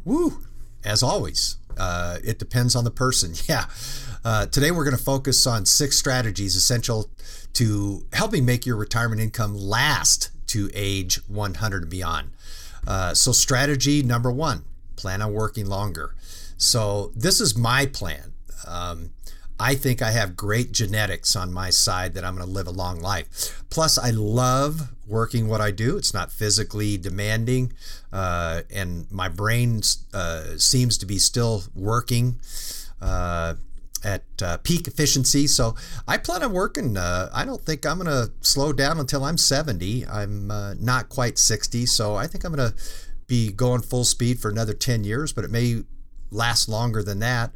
Woo! 0.05 0.43
As 0.83 1.03
always, 1.03 1.57
uh, 1.77 2.17
it 2.23 2.39
depends 2.39 2.75
on 2.75 2.83
the 2.83 2.91
person. 2.91 3.33
Yeah. 3.47 3.65
Uh, 4.23 4.45
today, 4.45 4.69
we're 4.69 4.83
going 4.83 4.95
to 4.95 5.03
focus 5.03 5.47
on 5.47 5.65
six 5.65 5.97
strategies 5.97 6.55
essential 6.55 7.09
to 7.53 8.05
helping 8.13 8.45
make 8.45 8.67
your 8.67 8.75
retirement 8.75 9.19
income 9.19 9.55
last 9.57 10.29
to 10.47 10.69
age 10.75 11.27
100 11.27 11.81
and 11.81 11.89
beyond. 11.89 12.31
Uh, 12.85 13.15
so, 13.15 13.31
strategy 13.31 14.03
number 14.03 14.31
one 14.31 14.63
plan 14.95 15.23
on 15.23 15.33
working 15.33 15.65
longer. 15.65 16.13
So, 16.55 17.11
this 17.15 17.41
is 17.41 17.57
my 17.57 17.87
plan. 17.87 18.33
Um, 18.67 19.09
I 19.61 19.75
think 19.75 20.01
I 20.01 20.09
have 20.09 20.35
great 20.35 20.71
genetics 20.71 21.35
on 21.35 21.53
my 21.53 21.69
side 21.69 22.15
that 22.15 22.25
I'm 22.25 22.35
going 22.35 22.47
to 22.47 22.51
live 22.51 22.65
a 22.65 22.71
long 22.71 22.99
life. 22.99 23.63
Plus, 23.69 23.95
I 23.95 24.09
love 24.09 24.89
working 25.07 25.47
what 25.47 25.61
I 25.61 25.69
do. 25.69 25.97
It's 25.97 26.15
not 26.15 26.31
physically 26.31 26.97
demanding, 26.97 27.71
uh, 28.11 28.61
and 28.71 29.09
my 29.11 29.29
brain 29.29 29.81
uh, 30.15 30.57
seems 30.57 30.97
to 30.97 31.05
be 31.05 31.19
still 31.19 31.63
working. 31.75 32.39
Uh, 32.99 33.55
at 34.03 34.23
uh, 34.41 34.57
peak 34.57 34.87
efficiency. 34.87 35.45
So 35.45 35.75
I 36.07 36.17
plan 36.17 36.41
on 36.41 36.53
working. 36.53 36.97
Uh, 36.97 37.29
I 37.31 37.45
don't 37.45 37.61
think 37.61 37.85
I'm 37.85 37.99
going 37.99 38.07
to 38.07 38.31
slow 38.41 38.73
down 38.73 38.99
until 38.99 39.23
I'm 39.23 39.37
70. 39.37 40.07
I'm 40.07 40.49
uh, 40.49 40.73
not 40.79 41.07
quite 41.07 41.37
60. 41.37 41.85
So 41.85 42.15
I 42.15 42.25
think 42.25 42.43
I'm 42.43 42.51
going 42.51 42.71
to 42.71 42.75
be 43.27 43.51
going 43.51 43.83
full 43.83 44.03
speed 44.03 44.39
for 44.39 44.49
another 44.49 44.73
10 44.73 45.03
years, 45.03 45.33
but 45.33 45.43
it 45.43 45.51
may 45.51 45.83
last 46.31 46.67
longer 46.67 47.03
than 47.03 47.19
that. 47.19 47.51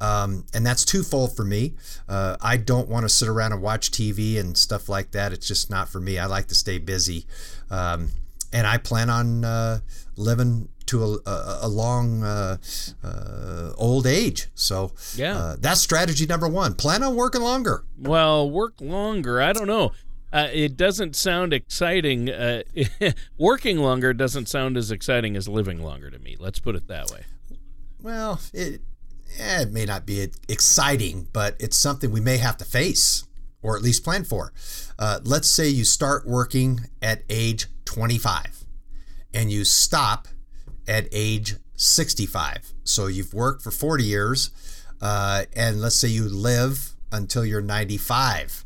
Um, 0.00 0.44
and 0.54 0.64
that's 0.64 0.84
twofold 0.84 1.34
for 1.34 1.44
me. 1.44 1.74
Uh, 2.08 2.36
I 2.40 2.56
don't 2.56 2.88
want 2.88 3.04
to 3.04 3.08
sit 3.08 3.28
around 3.28 3.52
and 3.52 3.62
watch 3.62 3.90
TV 3.90 4.38
and 4.38 4.56
stuff 4.56 4.88
like 4.88 5.10
that. 5.12 5.32
It's 5.32 5.46
just 5.48 5.70
not 5.70 5.88
for 5.88 6.00
me. 6.00 6.18
I 6.18 6.26
like 6.26 6.46
to 6.48 6.54
stay 6.54 6.78
busy. 6.78 7.26
Um, 7.70 8.10
and 8.52 8.66
I 8.66 8.78
plan 8.78 9.10
on 9.10 9.44
uh, 9.44 9.80
living 10.16 10.68
to 10.86 11.04
a, 11.04 11.30
a, 11.30 11.58
a 11.62 11.68
long 11.68 12.22
uh, 12.22 12.56
uh, 13.04 13.72
old 13.76 14.06
age. 14.06 14.48
So 14.54 14.92
yeah, 15.14 15.36
uh, 15.36 15.56
that's 15.58 15.80
strategy 15.80 16.26
number 16.26 16.48
one. 16.48 16.74
Plan 16.74 17.02
on 17.02 17.14
working 17.14 17.42
longer. 17.42 17.84
Well, 17.98 18.50
work 18.50 18.80
longer. 18.80 19.40
I 19.42 19.52
don't 19.52 19.66
know. 19.66 19.92
Uh, 20.32 20.48
it 20.52 20.76
doesn't 20.76 21.16
sound 21.16 21.52
exciting. 21.52 22.30
Uh, 22.30 22.62
working 23.38 23.78
longer 23.78 24.12
doesn't 24.12 24.48
sound 24.48 24.76
as 24.76 24.90
exciting 24.90 25.36
as 25.36 25.48
living 25.48 25.82
longer 25.82 26.10
to 26.10 26.18
me. 26.18 26.36
Let's 26.38 26.58
put 26.58 26.74
it 26.74 26.86
that 26.88 27.10
way. 27.10 27.24
Well, 28.00 28.40
it 28.52 28.80
eh, 29.38 29.62
it 29.62 29.72
may 29.72 29.84
not 29.84 30.06
be 30.06 30.28
exciting, 30.48 31.28
but 31.32 31.56
it's 31.58 31.76
something 31.76 32.10
we 32.10 32.20
may 32.20 32.38
have 32.38 32.56
to 32.58 32.64
face 32.64 33.24
or 33.62 33.76
at 33.76 33.82
least 33.82 34.04
plan 34.04 34.24
for. 34.24 34.52
Uh, 34.98 35.20
let's 35.24 35.50
say 35.50 35.68
you 35.68 35.84
start 35.84 36.26
working 36.26 36.80
at 37.02 37.22
age 37.28 37.66
25 37.84 38.64
and 39.34 39.50
you 39.50 39.64
stop 39.64 40.28
at 40.86 41.08
age 41.12 41.56
65. 41.76 42.72
So 42.84 43.06
you've 43.06 43.34
worked 43.34 43.62
for 43.62 43.70
40 43.70 44.04
years, 44.04 44.50
uh, 45.00 45.44
and 45.54 45.80
let's 45.80 45.96
say 45.96 46.08
you 46.08 46.28
live 46.28 46.94
until 47.12 47.44
you're 47.44 47.60
95. 47.60 48.64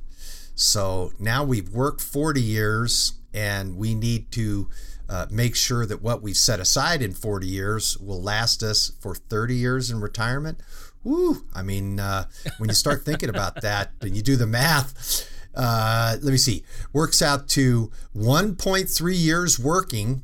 So 0.55 1.12
now 1.19 1.43
we've 1.45 1.71
worked 1.71 2.01
40 2.01 2.41
years 2.41 3.15
and 3.35 3.77
we 3.77 3.95
need 3.95 4.31
to 4.33 4.69
uh, 5.12 5.26
make 5.31 5.54
sure 5.54 5.85
that 5.85 6.00
what 6.00 6.23
we've 6.23 6.38
set 6.38 6.59
aside 6.59 7.02
in 7.02 7.12
40 7.12 7.47
years 7.47 7.99
will 7.99 8.23
last 8.23 8.62
us 8.62 8.92
for 8.99 9.14
30 9.14 9.54
years 9.54 9.90
in 9.90 10.00
retirement. 10.00 10.59
Woo! 11.04 11.45
I 11.54 11.61
mean, 11.61 12.00
uh, 12.00 12.25
when 12.57 12.71
you 12.71 12.75
start 12.75 13.02
thinking 13.04 13.28
about 13.28 13.61
that 13.61 13.90
and 14.00 14.16
you 14.16 14.23
do 14.23 14.37
the 14.37 14.47
math, 14.47 15.28
uh, 15.54 16.16
let 16.23 16.31
me 16.31 16.38
see, 16.38 16.64
works 16.95 17.21
out 17.21 17.47
to 17.49 17.90
1.3 18.16 19.12
years 19.14 19.59
working 19.59 20.23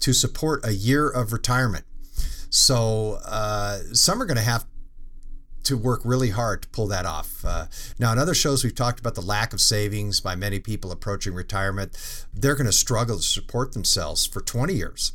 to 0.00 0.12
support 0.12 0.66
a 0.66 0.72
year 0.72 1.08
of 1.08 1.32
retirement. 1.32 1.84
So 2.50 3.20
uh, 3.24 3.78
some 3.92 4.20
are 4.20 4.26
going 4.26 4.36
to 4.36 4.42
have 4.42 4.66
to 5.64 5.76
work 5.76 6.00
really 6.04 6.30
hard 6.30 6.62
to 6.62 6.68
pull 6.68 6.86
that 6.88 7.06
off. 7.06 7.44
Uh, 7.44 7.66
now, 7.98 8.12
in 8.12 8.18
other 8.18 8.34
shows, 8.34 8.62
we've 8.62 8.74
talked 8.74 9.00
about 9.00 9.14
the 9.14 9.22
lack 9.22 9.52
of 9.52 9.60
savings 9.60 10.20
by 10.20 10.34
many 10.34 10.60
people 10.60 10.92
approaching 10.92 11.34
retirement. 11.34 11.96
They're 12.32 12.54
going 12.54 12.66
to 12.66 12.72
struggle 12.72 13.16
to 13.16 13.22
support 13.22 13.72
themselves 13.72 14.26
for 14.26 14.40
20 14.40 14.74
years. 14.74 15.12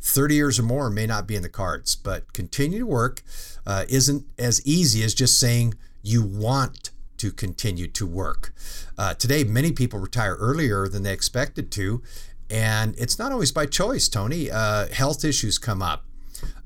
30 0.00 0.34
years 0.34 0.58
or 0.58 0.64
more 0.64 0.90
may 0.90 1.06
not 1.06 1.26
be 1.28 1.36
in 1.36 1.42
the 1.42 1.48
cards, 1.48 1.94
but 1.94 2.32
continue 2.32 2.80
to 2.80 2.86
work 2.86 3.22
uh, 3.66 3.84
isn't 3.88 4.26
as 4.38 4.64
easy 4.66 5.02
as 5.04 5.14
just 5.14 5.38
saying 5.38 5.74
you 6.02 6.22
want 6.22 6.90
to 7.18 7.30
continue 7.30 7.86
to 7.86 8.04
work. 8.04 8.52
Uh, 8.98 9.14
today, 9.14 9.44
many 9.44 9.70
people 9.70 10.00
retire 10.00 10.34
earlier 10.40 10.88
than 10.88 11.04
they 11.04 11.12
expected 11.12 11.70
to, 11.70 12.02
and 12.50 12.96
it's 12.98 13.16
not 13.16 13.30
always 13.30 13.52
by 13.52 13.64
choice, 13.64 14.08
Tony. 14.08 14.50
Uh, 14.50 14.88
health 14.88 15.24
issues 15.24 15.56
come 15.56 15.82
up. 15.82 16.04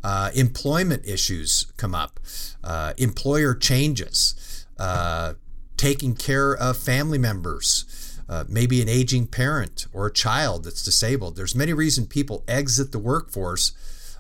Uh, 0.02 0.30
employment 0.34 1.04
issues 1.04 1.66
come 1.76 1.94
up, 1.94 2.20
uh, 2.62 2.92
employer 2.96 3.54
changes, 3.54 4.66
uh, 4.78 5.34
taking 5.76 6.14
care 6.14 6.54
of 6.54 6.76
family 6.76 7.18
members, 7.18 8.20
uh, 8.28 8.44
maybe 8.48 8.80
an 8.80 8.88
aging 8.88 9.26
parent 9.26 9.86
or 9.92 10.06
a 10.06 10.12
child 10.12 10.64
that's 10.64 10.84
disabled. 10.84 11.36
There's 11.36 11.54
many 11.54 11.72
reasons 11.72 12.06
people 12.08 12.44
exit 12.46 12.92
the 12.92 12.98
workforce. 12.98 13.72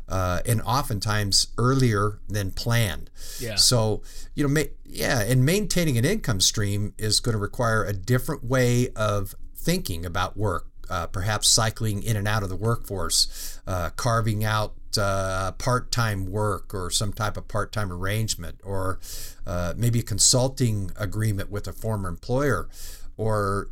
Uh, 0.08 0.38
and 0.46 0.62
oftentimes 0.62 1.48
earlier 1.58 2.20
than 2.28 2.52
planned. 2.52 3.10
Yeah. 3.40 3.56
So, 3.56 4.02
you 4.36 4.44
know, 4.44 4.48
ma- 4.48 4.70
yeah, 4.84 5.20
and 5.20 5.44
maintaining 5.44 5.98
an 5.98 6.04
income 6.04 6.40
stream 6.40 6.94
is 6.96 7.18
going 7.18 7.32
to 7.32 7.40
require 7.40 7.84
a 7.84 7.92
different 7.92 8.44
way 8.44 8.90
of 8.94 9.34
thinking 9.56 10.06
about 10.06 10.36
work. 10.36 10.68
Uh, 10.88 11.06
perhaps 11.06 11.48
cycling 11.48 12.02
in 12.02 12.16
and 12.16 12.28
out 12.28 12.42
of 12.42 12.48
the 12.48 12.56
workforce, 12.56 13.60
uh, 13.66 13.90
carving 13.96 14.44
out 14.44 14.74
uh, 14.98 15.52
part 15.52 15.90
time 15.90 16.30
work 16.30 16.72
or 16.72 16.90
some 16.90 17.12
type 17.12 17.36
of 17.36 17.48
part 17.48 17.72
time 17.72 17.92
arrangement, 17.92 18.60
or 18.64 18.98
uh, 19.46 19.74
maybe 19.76 20.00
a 20.00 20.02
consulting 20.02 20.90
agreement 20.96 21.50
with 21.50 21.66
a 21.66 21.72
former 21.72 22.08
employer, 22.08 22.68
or 23.16 23.68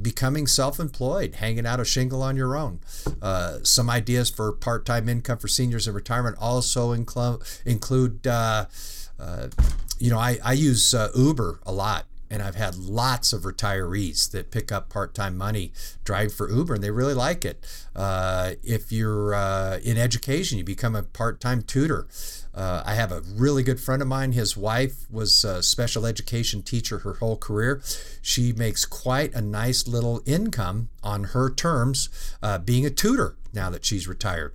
becoming 0.00 0.46
self 0.46 0.80
employed, 0.80 1.36
hanging 1.36 1.66
out 1.66 1.78
a 1.78 1.84
shingle 1.84 2.22
on 2.22 2.36
your 2.36 2.56
own. 2.56 2.80
Uh, 3.20 3.58
some 3.62 3.90
ideas 3.90 4.30
for 4.30 4.52
part 4.52 4.84
time 4.86 5.08
income 5.08 5.38
for 5.38 5.48
seniors 5.48 5.86
in 5.86 5.94
retirement 5.94 6.36
also 6.40 6.92
include, 6.92 7.42
include 7.64 8.20
you 8.24 10.08
know, 10.08 10.18
I, 10.18 10.38
I 10.42 10.54
use 10.54 10.94
Uber 11.14 11.60
a 11.66 11.72
lot 11.72 12.06
and 12.30 12.42
I've 12.42 12.54
had 12.54 12.76
lots 12.76 13.32
of 13.32 13.42
retirees 13.42 14.30
that 14.30 14.50
pick 14.50 14.70
up 14.70 14.88
part-time 14.88 15.36
money 15.36 15.72
drive 16.04 16.32
for 16.32 16.48
Uber, 16.48 16.74
and 16.74 16.84
they 16.84 16.90
really 16.90 17.14
like 17.14 17.44
it. 17.44 17.66
Uh, 17.94 18.52
if 18.62 18.92
you're 18.92 19.34
uh, 19.34 19.78
in 19.82 19.98
education, 19.98 20.56
you 20.58 20.64
become 20.64 20.94
a 20.94 21.02
part-time 21.02 21.62
tutor. 21.62 22.06
Uh, 22.54 22.82
I 22.86 22.94
have 22.94 23.12
a 23.12 23.20
really 23.20 23.62
good 23.62 23.80
friend 23.80 24.00
of 24.02 24.08
mine. 24.08 24.32
His 24.32 24.56
wife 24.56 25.10
was 25.10 25.44
a 25.44 25.62
special 25.62 26.06
education 26.06 26.62
teacher 26.62 26.98
her 26.98 27.14
whole 27.14 27.36
career. 27.36 27.82
She 28.22 28.52
makes 28.52 28.84
quite 28.84 29.34
a 29.34 29.40
nice 29.40 29.86
little 29.86 30.22
income 30.26 30.88
on 31.02 31.24
her 31.24 31.52
terms, 31.52 32.08
uh, 32.42 32.58
being 32.58 32.86
a 32.86 32.90
tutor 32.90 33.36
now 33.52 33.70
that 33.70 33.84
she's 33.84 34.06
retired. 34.06 34.54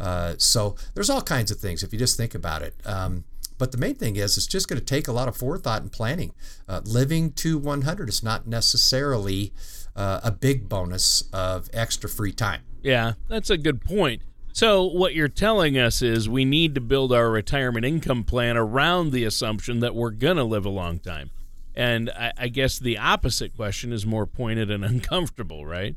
Uh, 0.00 0.34
so 0.38 0.74
there's 0.94 1.10
all 1.10 1.22
kinds 1.22 1.50
of 1.50 1.58
things 1.58 1.82
if 1.82 1.92
you 1.92 1.98
just 1.98 2.16
think 2.16 2.34
about 2.34 2.62
it. 2.62 2.74
Um, 2.84 3.24
but 3.62 3.70
the 3.70 3.78
main 3.78 3.94
thing 3.94 4.16
is, 4.16 4.36
it's 4.36 4.48
just 4.48 4.66
going 4.66 4.80
to 4.80 4.84
take 4.84 5.06
a 5.06 5.12
lot 5.12 5.28
of 5.28 5.36
forethought 5.36 5.82
and 5.82 5.92
planning. 5.92 6.32
Uh, 6.68 6.80
living 6.84 7.30
to 7.34 7.56
100 7.56 8.08
is 8.08 8.20
not 8.20 8.44
necessarily 8.44 9.52
uh, 9.94 10.18
a 10.24 10.32
big 10.32 10.68
bonus 10.68 11.22
of 11.32 11.70
extra 11.72 12.10
free 12.10 12.32
time. 12.32 12.62
Yeah, 12.82 13.12
that's 13.28 13.50
a 13.50 13.56
good 13.56 13.80
point. 13.80 14.22
So, 14.52 14.82
what 14.82 15.14
you're 15.14 15.28
telling 15.28 15.78
us 15.78 16.02
is 16.02 16.28
we 16.28 16.44
need 16.44 16.74
to 16.74 16.80
build 16.80 17.12
our 17.12 17.30
retirement 17.30 17.84
income 17.84 18.24
plan 18.24 18.56
around 18.56 19.12
the 19.12 19.22
assumption 19.22 19.78
that 19.78 19.94
we're 19.94 20.10
going 20.10 20.38
to 20.38 20.44
live 20.44 20.66
a 20.66 20.68
long 20.68 20.98
time. 20.98 21.30
And 21.72 22.10
I, 22.10 22.32
I, 22.36 22.48
guess 22.48 22.80
the 22.80 22.98
opposite 22.98 23.54
question 23.54 23.92
is 23.92 24.04
more 24.04 24.26
pointed 24.26 24.72
and 24.72 24.84
uncomfortable, 24.84 25.64
right? 25.64 25.94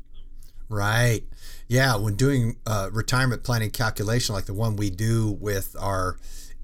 Right. 0.68 1.24
Yeah. 1.66 1.96
When 1.96 2.14
doing 2.14 2.58
uh, 2.64 2.90
retirement 2.92 3.42
planning 3.42 3.72
calculation 3.72 4.36
like 4.36 4.46
the 4.46 4.54
one 4.54 4.76
we 4.76 4.88
do 4.88 5.36
with 5.40 5.74
our 5.80 6.16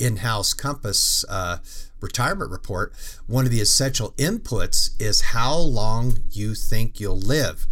in-house 0.02 0.52
Compass 0.52 1.25
uh, 1.28 1.59
retirement 2.00 2.50
report, 2.50 2.92
one 3.26 3.44
of 3.44 3.50
the 3.50 3.61
essential 3.61 4.11
inputs 4.12 4.90
is 5.00 5.21
how 5.21 5.56
long 5.56 6.18
you 6.30 6.54
think 6.54 7.00
you'll 7.00 7.18
live. 7.18 7.66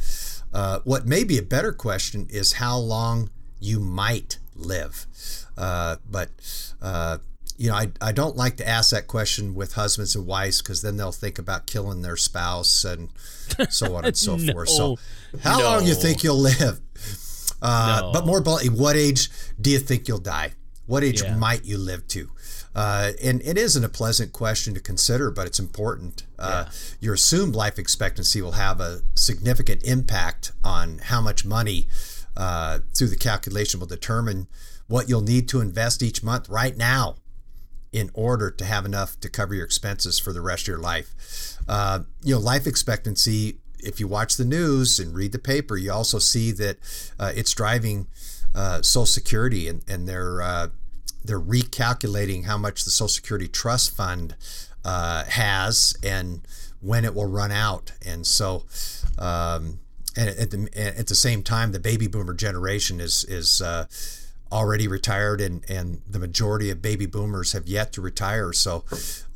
Uh, 0.52 0.80
what 0.84 1.06
may 1.06 1.24
be 1.24 1.38
a 1.38 1.42
better 1.42 1.72
question 1.72 2.26
is 2.30 2.54
how 2.54 2.76
long 2.76 3.30
you 3.58 3.80
might 3.80 4.38
live. 4.54 5.06
Uh, 5.56 5.96
but 6.08 6.30
uh, 6.80 7.18
you 7.58 7.68
know, 7.68 7.74
I, 7.74 7.88
I 8.00 8.12
don't 8.12 8.36
like 8.36 8.56
to 8.56 8.66
ask 8.66 8.90
that 8.90 9.06
question 9.06 9.54
with 9.54 9.74
husbands 9.74 10.16
and 10.16 10.26
wives 10.26 10.62
because 10.62 10.80
then 10.80 10.96
they'll 10.96 11.12
think 11.12 11.38
about 11.38 11.66
killing 11.66 12.00
their 12.00 12.16
spouse 12.16 12.84
and 12.84 13.10
so 13.68 13.96
on 13.96 14.06
and 14.06 14.16
so 14.16 14.36
no, 14.38 14.52
forth. 14.52 14.70
So, 14.70 14.96
how 15.42 15.58
no. 15.58 15.64
long 15.64 15.86
you 15.86 15.94
think 15.94 16.24
you'll 16.24 16.38
live? 16.38 16.80
Uh, 17.60 18.00
no. 18.02 18.12
But 18.12 18.26
more 18.26 18.40
bluntly, 18.40 18.70
what 18.70 18.96
age 18.96 19.28
do 19.60 19.70
you 19.70 19.78
think 19.78 20.08
you'll 20.08 20.18
die? 20.18 20.52
What 20.90 21.04
age 21.04 21.22
yeah. 21.22 21.36
might 21.36 21.64
you 21.64 21.78
live 21.78 22.08
to? 22.08 22.30
Uh, 22.74 23.12
and 23.22 23.40
it 23.42 23.56
isn't 23.56 23.84
a 23.84 23.88
pleasant 23.88 24.32
question 24.32 24.74
to 24.74 24.80
consider, 24.80 25.30
but 25.30 25.46
it's 25.46 25.60
important. 25.60 26.26
Uh, 26.36 26.64
yeah. 26.66 26.72
Your 26.98 27.14
assumed 27.14 27.54
life 27.54 27.78
expectancy 27.78 28.42
will 28.42 28.52
have 28.52 28.80
a 28.80 29.02
significant 29.14 29.84
impact 29.84 30.50
on 30.64 30.98
how 30.98 31.20
much 31.20 31.44
money, 31.44 31.86
uh, 32.36 32.80
through 32.92 33.06
the 33.06 33.16
calculation, 33.16 33.78
will 33.78 33.86
determine 33.86 34.48
what 34.88 35.08
you'll 35.08 35.20
need 35.20 35.48
to 35.50 35.60
invest 35.60 36.02
each 36.02 36.24
month 36.24 36.48
right 36.48 36.76
now 36.76 37.14
in 37.92 38.10
order 38.12 38.50
to 38.50 38.64
have 38.64 38.84
enough 38.84 39.18
to 39.20 39.28
cover 39.28 39.54
your 39.54 39.64
expenses 39.64 40.18
for 40.18 40.32
the 40.32 40.40
rest 40.40 40.64
of 40.64 40.68
your 40.68 40.78
life. 40.78 41.56
Uh, 41.68 42.00
you 42.24 42.34
know, 42.34 42.40
life 42.40 42.66
expectancy. 42.66 43.58
If 43.78 44.00
you 44.00 44.08
watch 44.08 44.36
the 44.36 44.44
news 44.44 44.98
and 44.98 45.14
read 45.14 45.30
the 45.30 45.38
paper, 45.38 45.76
you 45.76 45.92
also 45.92 46.18
see 46.18 46.50
that 46.50 46.78
uh, 47.16 47.30
it's 47.36 47.54
driving 47.54 48.08
uh, 48.56 48.82
Social 48.82 49.06
Security 49.06 49.68
and, 49.68 49.82
and 49.88 50.08
their 50.08 50.42
they're 51.24 51.40
recalculating 51.40 52.44
how 52.44 52.56
much 52.58 52.84
the 52.84 52.90
Social 52.90 53.08
Security 53.08 53.48
Trust 53.48 53.96
Fund 53.96 54.36
uh, 54.84 55.24
has 55.24 55.96
and 56.02 56.42
when 56.80 57.04
it 57.04 57.14
will 57.14 57.26
run 57.26 57.52
out. 57.52 57.92
And 58.04 58.26
so, 58.26 58.64
um, 59.18 59.80
and 60.16 60.28
at 60.30 60.50
the, 60.50 60.68
at 60.74 61.06
the 61.06 61.14
same 61.14 61.42
time, 61.42 61.72
the 61.72 61.78
baby 61.78 62.08
boomer 62.08 62.34
generation 62.34 63.00
is 63.00 63.24
is 63.24 63.62
uh, 63.62 63.86
already 64.50 64.88
retired, 64.88 65.40
and 65.40 65.64
and 65.70 66.02
the 66.08 66.18
majority 66.18 66.68
of 66.70 66.82
baby 66.82 67.06
boomers 67.06 67.52
have 67.52 67.68
yet 67.68 67.92
to 67.92 68.00
retire. 68.00 68.52
So 68.52 68.84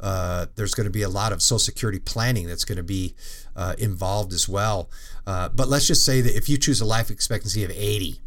uh, 0.00 0.46
there's 0.56 0.74
going 0.74 0.86
to 0.86 0.90
be 0.90 1.02
a 1.02 1.08
lot 1.08 1.32
of 1.32 1.42
Social 1.42 1.60
Security 1.60 2.00
planning 2.00 2.48
that's 2.48 2.64
going 2.64 2.76
to 2.76 2.82
be 2.82 3.14
uh, 3.54 3.74
involved 3.78 4.32
as 4.32 4.48
well. 4.48 4.90
Uh, 5.26 5.48
but 5.48 5.68
let's 5.68 5.86
just 5.86 6.04
say 6.04 6.20
that 6.20 6.36
if 6.36 6.48
you 6.48 6.58
choose 6.58 6.80
a 6.80 6.84
life 6.84 7.08
expectancy 7.08 7.62
of 7.62 7.70
80, 7.70 8.20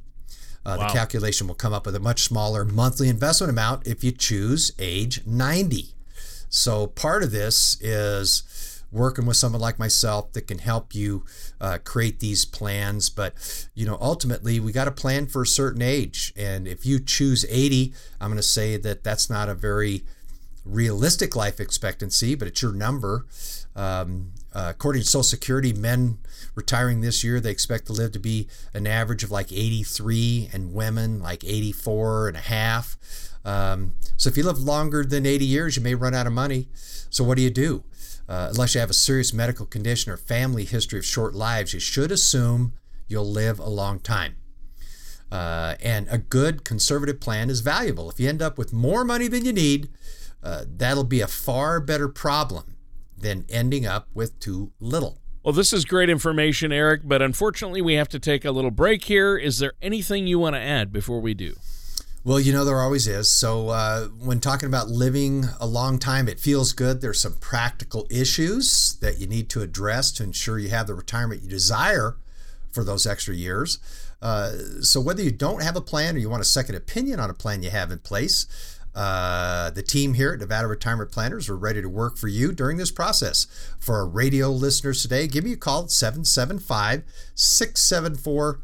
uh, 0.68 0.76
wow. 0.78 0.88
The 0.88 0.94
calculation 0.94 1.48
will 1.48 1.56
come 1.56 1.72
up 1.72 1.86
with 1.86 1.96
a 1.96 2.00
much 2.00 2.24
smaller 2.24 2.66
monthly 2.66 3.08
investment 3.08 3.50
amount 3.50 3.88
if 3.88 4.04
you 4.04 4.12
choose 4.12 4.74
age 4.78 5.26
90. 5.26 5.94
So 6.50 6.88
part 6.88 7.24
of 7.24 7.32
this 7.32 7.82
is 7.82 8.84
working 8.92 9.26
with 9.26 9.38
someone 9.38 9.62
like 9.62 9.80
myself 9.80 10.34
that 10.34 10.42
can 10.48 10.58
help 10.60 10.94
you 10.94 11.24
uh, 11.62 11.78
create 11.86 12.20
these 12.20 12.44
plans. 12.44 13.10
But 13.10 13.70
you 13.76 13.86
know, 13.86 13.98
ultimately, 14.02 14.60
we 14.60 14.74
got 14.74 14.90
a 14.90 14.92
plan 14.92 15.28
for 15.28 15.44
a 15.44 15.48
certain 15.48 15.82
age, 15.82 16.34
and 16.36 16.68
if 16.68 16.86
you 16.86 17.00
choose 17.00 17.46
80, 17.50 17.94
I'm 18.20 18.30
going 18.30 18.36
to 18.38 18.44
say 18.44 18.76
that 18.76 19.06
that's 19.06 19.30
not 19.30 19.48
a 19.48 19.54
very 19.54 20.04
realistic 20.66 21.34
life 21.34 21.62
expectancy, 21.62 22.36
but 22.36 22.48
it's 22.48 22.62
your 22.62 22.74
number. 22.74 23.26
Um, 23.74 24.34
uh, 24.54 24.68
according 24.70 25.02
to 25.02 25.08
Social 25.08 25.24
Security, 25.24 25.74
men 25.74 26.20
retiring 26.56 27.02
this 27.02 27.24
year, 27.24 27.40
they 27.40 27.52
expect 27.52 27.88
to 27.88 27.94
live 27.94 28.12
to 28.14 28.20
be 28.20 28.48
an 28.74 28.88
average 28.88 29.24
of 29.24 29.32
like 29.32 29.52
83, 29.52 30.50
and 30.54 30.74
women 30.74 31.22
like 31.22 31.44
84 31.44 32.30
and 32.30 32.38
a 32.38 32.42
half. 32.42 32.98
Um, 33.46 33.96
so 34.18 34.30
if 34.30 34.38
you 34.38 34.44
live 34.44 34.60
longer 34.60 35.04
than 35.04 35.26
80 35.26 35.46
years, 35.46 35.78
you 35.78 35.84
may 35.84 35.96
run 35.96 36.14
out 36.14 36.28
of 36.28 36.34
money. 36.34 36.68
So 37.10 37.24
what 37.24 37.38
do 37.38 37.44
you 37.44 37.50
do? 37.50 37.84
Uh, 38.28 38.50
unless 38.52 38.76
you 38.76 38.82
have 38.82 38.90
a 38.90 38.94
serious 38.94 39.34
medical 39.34 39.66
condition 39.66 40.12
or 40.12 40.18
family 40.18 40.66
history 40.66 41.00
of 41.00 41.06
short 41.06 41.34
lives, 41.34 41.74
you 41.74 41.80
should 41.80 42.12
assume 42.12 42.74
you'll 43.08 43.30
live 43.30 43.60
a 43.60 43.70
long 43.70 44.00
time. 44.00 44.36
Uh, 45.32 45.76
and 45.82 46.08
a 46.10 46.18
good 46.18 46.64
conservative 46.64 47.20
plan 47.20 47.50
is 47.50 47.60
valuable. 47.60 48.10
If 48.10 48.20
you 48.20 48.28
end 48.30 48.42
up 48.42 48.58
with 48.58 48.74
more 48.74 49.04
money 49.04 49.28
than 49.28 49.46
you 49.46 49.54
need, 49.54 49.90
uh, 50.42 50.64
that'll 50.68 51.04
be 51.04 51.22
a 51.22 51.28
far 51.28 51.80
better 51.80 52.08
problem 52.08 52.77
than 53.18 53.46
ending 53.50 53.86
up 53.86 54.08
with 54.14 54.40
too 54.40 54.72
little. 54.80 55.20
Well, 55.44 55.54
this 55.54 55.72
is 55.72 55.86
great 55.86 56.10
information, 56.10 56.72
Eric, 56.74 57.02
but 57.06 57.22
unfortunately, 57.22 57.82
we 57.82 57.94
have 57.94 58.10
to 58.10 58.20
take 58.20 58.44
a 58.44 58.52
little 58.52 58.72
break 58.72 59.06
here. 59.06 59.38
Is 59.38 59.60
there 59.60 59.74
anything 59.82 60.28
you 60.28 60.40
want 60.40 60.56
to 60.56 60.62
add 60.62 60.92
before 60.92 61.22
we 61.22 61.34
do? 61.34 61.56
Well, 62.28 62.42
you 62.42 62.52
know, 62.52 62.66
there 62.66 62.82
always 62.82 63.08
is. 63.08 63.30
So, 63.30 63.70
uh, 63.70 64.08
when 64.08 64.42
talking 64.42 64.68
about 64.68 64.90
living 64.90 65.46
a 65.62 65.66
long 65.66 65.98
time, 66.00 66.28
it 66.28 66.42
feels 66.42 66.74
good. 66.74 67.00
There's 67.00 67.22
some 67.22 67.38
practical 67.40 68.06
issues 68.10 68.98
that 69.00 69.20
you 69.20 69.28
need 69.28 69.50
to 69.52 69.62
address 69.62 70.12
to 70.14 70.24
ensure 70.24 70.60
you 70.60 70.68
have 70.68 70.88
the 70.88 70.94
retirement 70.94 71.44
you 71.44 71.48
desire 71.48 72.18
for 72.74 72.84
those 72.84 73.08
extra 73.08 73.34
years. 73.34 73.80
Uh, 74.22 74.52
so, 74.82 75.00
whether 75.00 75.24
you 75.24 75.32
don't 75.32 75.64
have 75.64 75.78
a 75.78 75.82
plan 75.82 76.16
or 76.16 76.18
you 76.18 76.30
want 76.30 76.42
a 76.42 76.46
second 76.46 76.76
opinion 76.76 77.22
on 77.22 77.30
a 77.30 77.34
plan 77.34 77.64
you 77.64 77.70
have 77.70 77.92
in 77.92 78.00
place, 78.00 78.46
uh, 78.98 79.70
the 79.70 79.84
team 79.84 80.16
here 80.16 80.34
at 80.34 80.40
Nevada 80.40 80.68
Retirement 80.68 81.12
Planners 81.12 81.50
are 81.50 81.56
ready 81.56 81.84
to 81.84 81.88
work 81.88 82.18
for 82.18 82.28
you 82.28 82.52
during 82.52 82.78
this 82.78 82.90
process. 82.90 83.46
For 83.78 83.98
our 83.98 84.08
radio 84.08 84.50
listeners 84.50 85.04
today, 85.04 85.28
give 85.28 85.44
me 85.44 85.54
a 85.54 85.58
call 85.58 85.84
at 85.84 85.92
775 85.92 87.04
674 87.36 88.60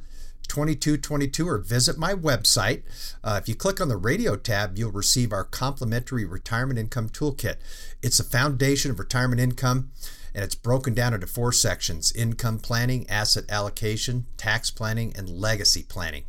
2222 0.48 1.48
or 1.48 1.60
visit 1.60 2.00
my 2.00 2.16
website. 2.16 2.82
Uh, 3.24 3.40
if 3.40 3.48
you 3.48 3.54
click 3.54 3.80
on 3.80 3.90
the 3.90 3.96
radio 3.96 4.36
tab, 4.36 4.75
you'll 4.75 4.92
receive 4.92 5.32
our 5.32 5.44
complimentary 5.44 6.25
retirement 6.25 6.80
income 6.80 7.10
toolkit. 7.10 7.58
It's 8.02 8.20
a 8.20 8.24
foundation 8.24 8.90
of 8.90 8.98
retirement 8.98 9.40
income 9.40 9.92
and 10.34 10.44
it's 10.44 10.56
broken 10.56 10.96
down 10.96 11.13
into 11.13 11.28
four 11.28 11.52
sections 11.52 12.12
income 12.12 12.58
planning, 12.58 13.08
asset 13.08 13.46
allocation, 13.50 14.25
tax 14.38 14.72
planning, 14.72 15.13
and 15.16 15.30
legacy 15.30 15.84
planning. 15.84 16.24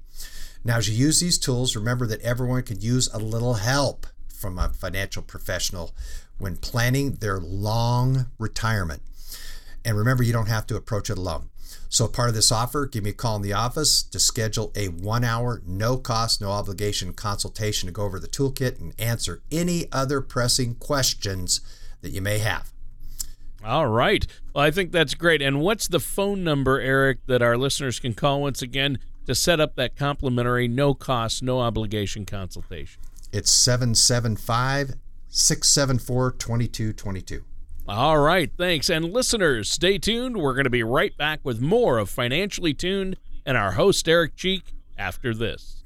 Now, 0.64 0.78
as 0.78 0.88
you 0.88 0.96
use 0.96 1.20
these 1.20 1.38
tools, 1.38 1.76
remember 1.76 2.06
that 2.06 2.22
everyone 2.22 2.62
could 2.62 2.82
use 2.82 3.08
a 3.12 3.18
little 3.18 3.54
help 3.54 4.06
from 4.28 4.58
a 4.58 4.70
financial 4.70 5.22
professional 5.22 5.94
when 6.38 6.56
planning 6.56 7.16
their 7.16 7.38
long 7.38 8.26
retirement. 8.38 9.02
And 9.84 9.98
remember, 9.98 10.22
you 10.22 10.32
don't 10.32 10.48
have 10.48 10.66
to 10.68 10.76
approach 10.76 11.10
it 11.10 11.18
alone. 11.18 11.50
So, 11.90 12.08
part 12.08 12.30
of 12.30 12.34
this 12.34 12.50
offer, 12.50 12.86
give 12.86 13.04
me 13.04 13.10
a 13.10 13.12
call 13.14 13.36
in 13.36 13.42
the 13.42 13.52
office 13.52 14.02
to 14.02 14.18
schedule 14.18 14.72
a 14.74 14.88
one 14.88 15.22
hour, 15.22 15.62
no 15.66 15.96
cost, 15.96 16.40
no 16.40 16.50
obligation 16.50 17.12
consultation 17.12 17.86
to 17.86 17.92
go 17.92 18.02
over 18.02 18.18
the 18.18 18.26
toolkit 18.26 18.80
and 18.80 18.98
answer 18.98 19.42
any 19.52 19.86
other 19.92 20.20
pressing 20.20 20.74
questions 20.76 21.60
that 22.00 22.10
you 22.10 22.20
may 22.20 22.38
have. 22.38 22.72
All 23.64 23.86
right. 23.86 24.26
Well, 24.54 24.64
I 24.64 24.70
think 24.70 24.92
that's 24.92 25.14
great. 25.14 25.40
And 25.40 25.60
what's 25.60 25.88
the 25.88 26.00
phone 26.00 26.42
number, 26.42 26.80
Eric, 26.80 27.18
that 27.26 27.42
our 27.42 27.56
listeners 27.56 27.98
can 27.98 28.12
call 28.12 28.42
once 28.42 28.60
again 28.60 28.98
to 29.26 29.34
set 29.34 29.60
up 29.60 29.76
that 29.76 29.96
complimentary, 29.96 30.68
no 30.68 30.94
cost, 30.94 31.42
no 31.42 31.60
obligation 31.60 32.24
consultation? 32.24 33.02
It's 33.32 33.50
775 33.50 34.94
674 35.28 36.32
2222. 36.32 37.44
All 37.86 38.18
right, 38.18 38.50
thanks. 38.56 38.88
And 38.88 39.12
listeners, 39.12 39.68
stay 39.68 39.98
tuned. 39.98 40.36
We're 40.38 40.54
going 40.54 40.64
to 40.64 40.70
be 40.70 40.82
right 40.82 41.14
back 41.18 41.40
with 41.42 41.60
more 41.60 41.98
of 41.98 42.08
Financially 42.08 42.72
Tuned 42.72 43.16
and 43.44 43.56
our 43.58 43.72
host, 43.72 44.08
Eric 44.08 44.36
Cheek, 44.36 44.72
after 44.96 45.34
this. 45.34 45.84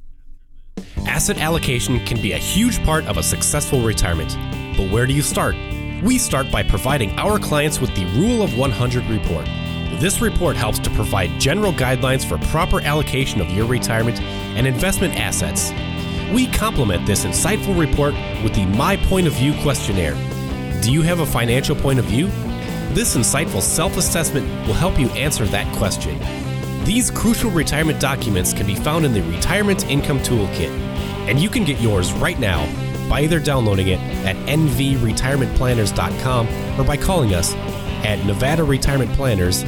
Asset 1.06 1.38
allocation 1.38 2.04
can 2.06 2.20
be 2.22 2.32
a 2.32 2.38
huge 2.38 2.82
part 2.84 3.04
of 3.06 3.16
a 3.16 3.22
successful 3.22 3.82
retirement. 3.82 4.36
But 4.76 4.92
where 4.92 5.06
do 5.06 5.12
you 5.12 5.22
start? 5.22 5.56
We 6.04 6.18
start 6.18 6.52
by 6.52 6.62
providing 6.62 7.18
our 7.18 7.38
clients 7.38 7.80
with 7.80 7.92
the 7.96 8.04
Rule 8.16 8.42
of 8.42 8.56
100 8.56 9.04
report. 9.06 9.48
This 9.98 10.20
report 10.20 10.56
helps 10.56 10.78
to 10.80 10.90
provide 10.90 11.40
general 11.40 11.72
guidelines 11.72 12.24
for 12.24 12.38
proper 12.48 12.80
allocation 12.82 13.40
of 13.40 13.50
your 13.50 13.66
retirement 13.66 14.20
and 14.20 14.66
investment 14.66 15.18
assets. 15.18 15.72
We 16.32 16.46
complement 16.46 17.06
this 17.06 17.24
insightful 17.24 17.78
report 17.78 18.14
with 18.42 18.54
the 18.54 18.66
My 18.66 18.96
Point 18.96 19.26
of 19.26 19.32
View 19.34 19.54
questionnaire 19.62 20.16
do 20.80 20.92
you 20.92 21.02
have 21.02 21.20
a 21.20 21.26
financial 21.26 21.76
point 21.76 21.98
of 21.98 22.06
view? 22.06 22.28
This 22.94 23.16
insightful 23.16 23.60
self 23.60 23.96
assessment 23.96 24.46
will 24.66 24.74
help 24.74 24.98
you 24.98 25.08
answer 25.10 25.44
that 25.46 25.74
question. 25.76 26.18
These 26.84 27.10
crucial 27.10 27.50
retirement 27.50 28.00
documents 28.00 28.54
can 28.54 28.66
be 28.66 28.74
found 28.74 29.04
in 29.04 29.12
the 29.12 29.22
Retirement 29.22 29.86
Income 29.90 30.20
Toolkit, 30.20 30.70
and 31.28 31.38
you 31.38 31.50
can 31.50 31.64
get 31.64 31.80
yours 31.80 32.12
right 32.12 32.38
now 32.38 32.64
by 33.08 33.22
either 33.22 33.40
downloading 33.40 33.88
it 33.88 33.98
at 34.24 34.36
nvretirementplanners.com 34.46 36.80
or 36.80 36.84
by 36.84 36.96
calling 36.96 37.34
us 37.34 37.52
at 38.04 38.24
Nevada 38.24 38.62
Retirement 38.64 39.12
Planners 39.12 39.64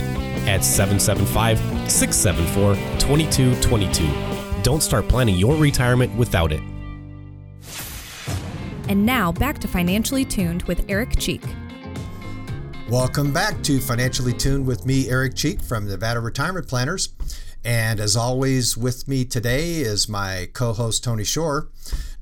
at 0.47 0.65
775 0.65 1.59
674 1.91 2.75
2222. 2.99 4.63
Don't 4.63 4.83
start 4.83 5.09
planning 5.09 5.37
your 5.37 5.57
retirement 5.57 6.15
without 6.17 6.53
it. 6.53 6.61
And 8.89 9.07
now 9.07 9.31
back 9.33 9.59
to 9.61 9.69
Financially 9.69 10.25
Tuned 10.25 10.63
with 10.65 10.85
Eric 10.89 11.17
Cheek. 11.19 11.43
Welcome 12.89 13.33
back 13.33 13.63
to 13.63 13.79
Financially 13.79 14.33
Tuned 14.33 14.67
with 14.67 14.85
me, 14.85 15.09
Eric 15.09 15.37
Cheek 15.37 15.63
from 15.63 15.87
Nevada 15.87 16.19
Retirement 16.19 16.67
Planners. 16.67 17.11
And 17.65 18.01
as 18.01 18.17
always, 18.17 18.77
with 18.77 19.07
me 19.07 19.25
today 19.25 19.77
is 19.77 20.09
my 20.09 20.49
co 20.55 20.73
host, 20.73 21.05
Tony 21.05 21.25
Shore. 21.25 21.69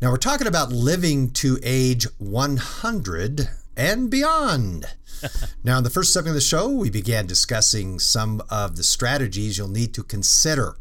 Now, 0.02 0.10
we're 0.10 0.18
talking 0.18 0.46
about 0.46 0.70
living 0.70 1.30
to 1.30 1.58
age 1.62 2.06
100 2.18 3.48
and 3.78 4.10
beyond. 4.10 4.86
now, 5.64 5.78
in 5.78 5.84
the 5.84 5.90
first 5.90 6.12
segment 6.12 6.30
of 6.30 6.34
the 6.34 6.40
show, 6.40 6.68
we 6.68 6.90
began 6.90 7.26
discussing 7.26 7.98
some 7.98 8.42
of 8.50 8.76
the 8.76 8.82
strategies 8.82 9.56
you'll 9.56 9.68
need 9.68 9.94
to 9.94 10.02
consider 10.02 10.76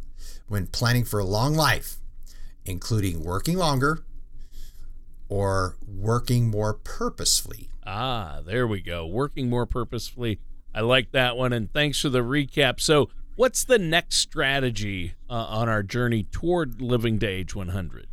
when 0.48 0.68
planning 0.68 1.06
for 1.06 1.20
a 1.20 1.26
long 1.26 1.54
life, 1.54 1.98
including 2.66 3.24
working 3.24 3.58
longer, 3.58 4.04
or 5.30 5.78
working 5.88 6.50
more 6.50 6.74
purposefully. 6.74 7.70
Ah, 7.86 8.42
there 8.46 8.68
we 8.68 8.82
go. 8.82 9.06
Working 9.06 9.50
more 9.50 9.66
purposefully. 9.66 10.40
I 10.74 10.82
like 10.82 11.12
that 11.12 11.38
one. 11.38 11.54
And 11.54 11.72
thanks 11.72 12.02
for 12.02 12.10
the 12.10 12.20
recap. 12.20 12.80
So, 12.80 13.10
what's 13.36 13.64
the 13.64 13.80
next 13.80 14.18
strategy 14.18 15.14
uh, 15.30 15.34
on 15.34 15.70
our 15.70 15.84
journey 15.84 16.24
toward 16.24 16.82
living 16.82 17.20
to 17.20 17.28
age 17.28 17.56
100? 17.56 18.08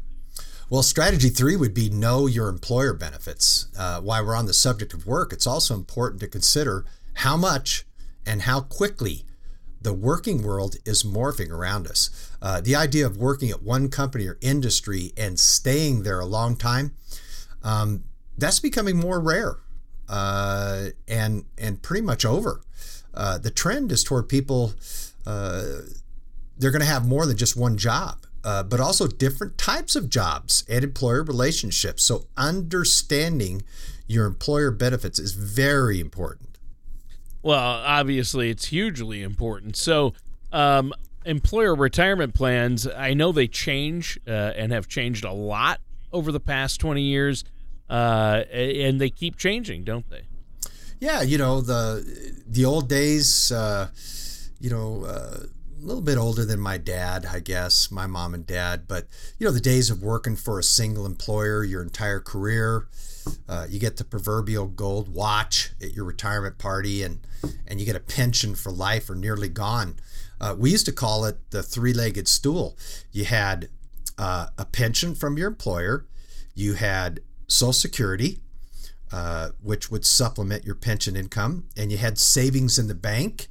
Well, 0.70 0.82
strategy 0.82 1.28
three 1.28 1.56
would 1.56 1.74
be 1.74 1.90
know 1.90 2.26
your 2.26 2.48
employer 2.48 2.94
benefits. 2.94 3.66
Uh, 3.78 4.00
while 4.00 4.24
we're 4.24 4.34
on 4.34 4.46
the 4.46 4.54
subject 4.54 4.94
of 4.94 5.06
work, 5.06 5.32
it's 5.32 5.46
also 5.46 5.74
important 5.74 6.20
to 6.20 6.28
consider 6.28 6.84
how 7.14 7.36
much 7.36 7.84
and 8.26 8.42
how 8.42 8.60
quickly 8.60 9.24
the 9.80 9.92
working 9.92 10.42
world 10.42 10.76
is 10.86 11.02
morphing 11.02 11.50
around 11.50 11.86
us. 11.86 12.30
Uh, 12.40 12.60
the 12.60 12.74
idea 12.74 13.04
of 13.04 13.18
working 13.18 13.50
at 13.50 13.62
one 13.62 13.90
company 13.90 14.26
or 14.26 14.38
industry 14.40 15.12
and 15.16 15.38
staying 15.38 16.02
there 16.02 16.20
a 16.20 16.26
long 16.26 16.56
time, 16.56 16.94
um, 17.62 18.04
that's 18.38 18.58
becoming 18.58 18.96
more 18.96 19.20
rare 19.20 19.58
uh, 20.08 20.86
and 21.06 21.44
and 21.58 21.82
pretty 21.82 22.02
much 22.04 22.24
over. 22.24 22.62
Uh, 23.12 23.36
the 23.36 23.50
trend 23.50 23.92
is 23.92 24.02
toward 24.02 24.28
people 24.28 24.72
uh, 25.26 25.62
they're 26.56 26.70
going 26.70 26.80
to 26.80 26.86
have 26.86 27.06
more 27.06 27.26
than 27.26 27.36
just 27.36 27.56
one 27.56 27.76
job, 27.76 28.23
uh, 28.44 28.62
but 28.62 28.78
also 28.78 29.06
different 29.06 29.56
types 29.58 29.96
of 29.96 30.10
jobs 30.10 30.64
and 30.68 30.84
employer 30.84 31.22
relationships. 31.22 32.04
So 32.04 32.26
understanding 32.36 33.62
your 34.06 34.26
employer 34.26 34.70
benefits 34.70 35.18
is 35.18 35.32
very 35.32 35.98
important. 35.98 36.58
Well, 37.42 37.58
obviously, 37.58 38.50
it's 38.50 38.66
hugely 38.66 39.22
important. 39.22 39.76
So, 39.76 40.14
um, 40.52 40.94
employer 41.26 41.74
retirement 41.74 42.34
plans, 42.34 42.86
I 42.86 43.14
know 43.14 43.32
they 43.32 43.48
change 43.48 44.18
uh, 44.26 44.30
and 44.30 44.72
have 44.72 44.88
changed 44.88 45.24
a 45.24 45.32
lot 45.32 45.80
over 46.12 46.32
the 46.32 46.40
past 46.40 46.80
20 46.80 47.02
years, 47.02 47.44
uh, 47.90 48.44
and 48.50 49.00
they 49.00 49.10
keep 49.10 49.36
changing, 49.36 49.84
don't 49.84 50.08
they? 50.08 50.22
Yeah, 51.00 51.20
you 51.20 51.36
know, 51.36 51.60
the 51.60 52.32
the 52.46 52.64
old 52.64 52.88
days, 52.88 53.52
uh, 53.52 53.88
you 54.58 54.70
know, 54.70 55.04
uh, 55.04 55.40
a 55.84 55.86
little 55.86 56.02
bit 56.02 56.16
older 56.16 56.46
than 56.46 56.60
my 56.60 56.78
dad, 56.78 57.26
I 57.30 57.40
guess, 57.40 57.90
my 57.90 58.06
mom 58.06 58.32
and 58.32 58.46
dad, 58.46 58.88
but, 58.88 59.06
you 59.38 59.46
know, 59.46 59.52
the 59.52 59.60
days 59.60 59.90
of 59.90 60.02
working 60.02 60.34
for 60.34 60.58
a 60.58 60.62
single 60.62 61.04
employer 61.04 61.62
your 61.62 61.82
entire 61.82 62.20
career, 62.20 62.88
uh, 63.50 63.66
you 63.68 63.78
get 63.78 63.98
the 63.98 64.04
proverbial 64.04 64.66
gold 64.66 65.14
watch 65.14 65.72
at 65.82 65.92
your 65.92 66.06
retirement 66.06 66.56
party, 66.56 67.02
and 67.02 67.20
and 67.66 67.80
you 67.80 67.84
get 67.84 67.96
a 67.96 68.00
pension 68.00 68.54
for 68.54 68.72
life 68.72 69.10
or 69.10 69.14
nearly 69.14 69.50
gone. 69.50 69.96
Uh, 70.40 70.54
we 70.58 70.70
used 70.70 70.86
to 70.86 70.92
call 70.92 71.26
it 71.26 71.50
the 71.50 71.62
three-legged 71.62 72.26
stool. 72.28 72.78
You 73.12 73.26
had 73.26 73.68
uh, 74.16 74.46
a 74.56 74.64
pension 74.64 75.14
from 75.14 75.36
your 75.36 75.48
employer, 75.48 76.06
you 76.54 76.74
had 76.74 77.20
Social 77.46 77.74
Security, 77.74 78.38
uh, 79.12 79.50
which 79.62 79.90
would 79.90 80.06
supplement 80.06 80.64
your 80.64 80.76
pension 80.76 81.14
income, 81.14 81.66
and 81.76 81.92
you 81.92 81.98
had 81.98 82.18
savings 82.18 82.78
in 82.78 82.88
the 82.88 82.94
bank. 82.94 83.48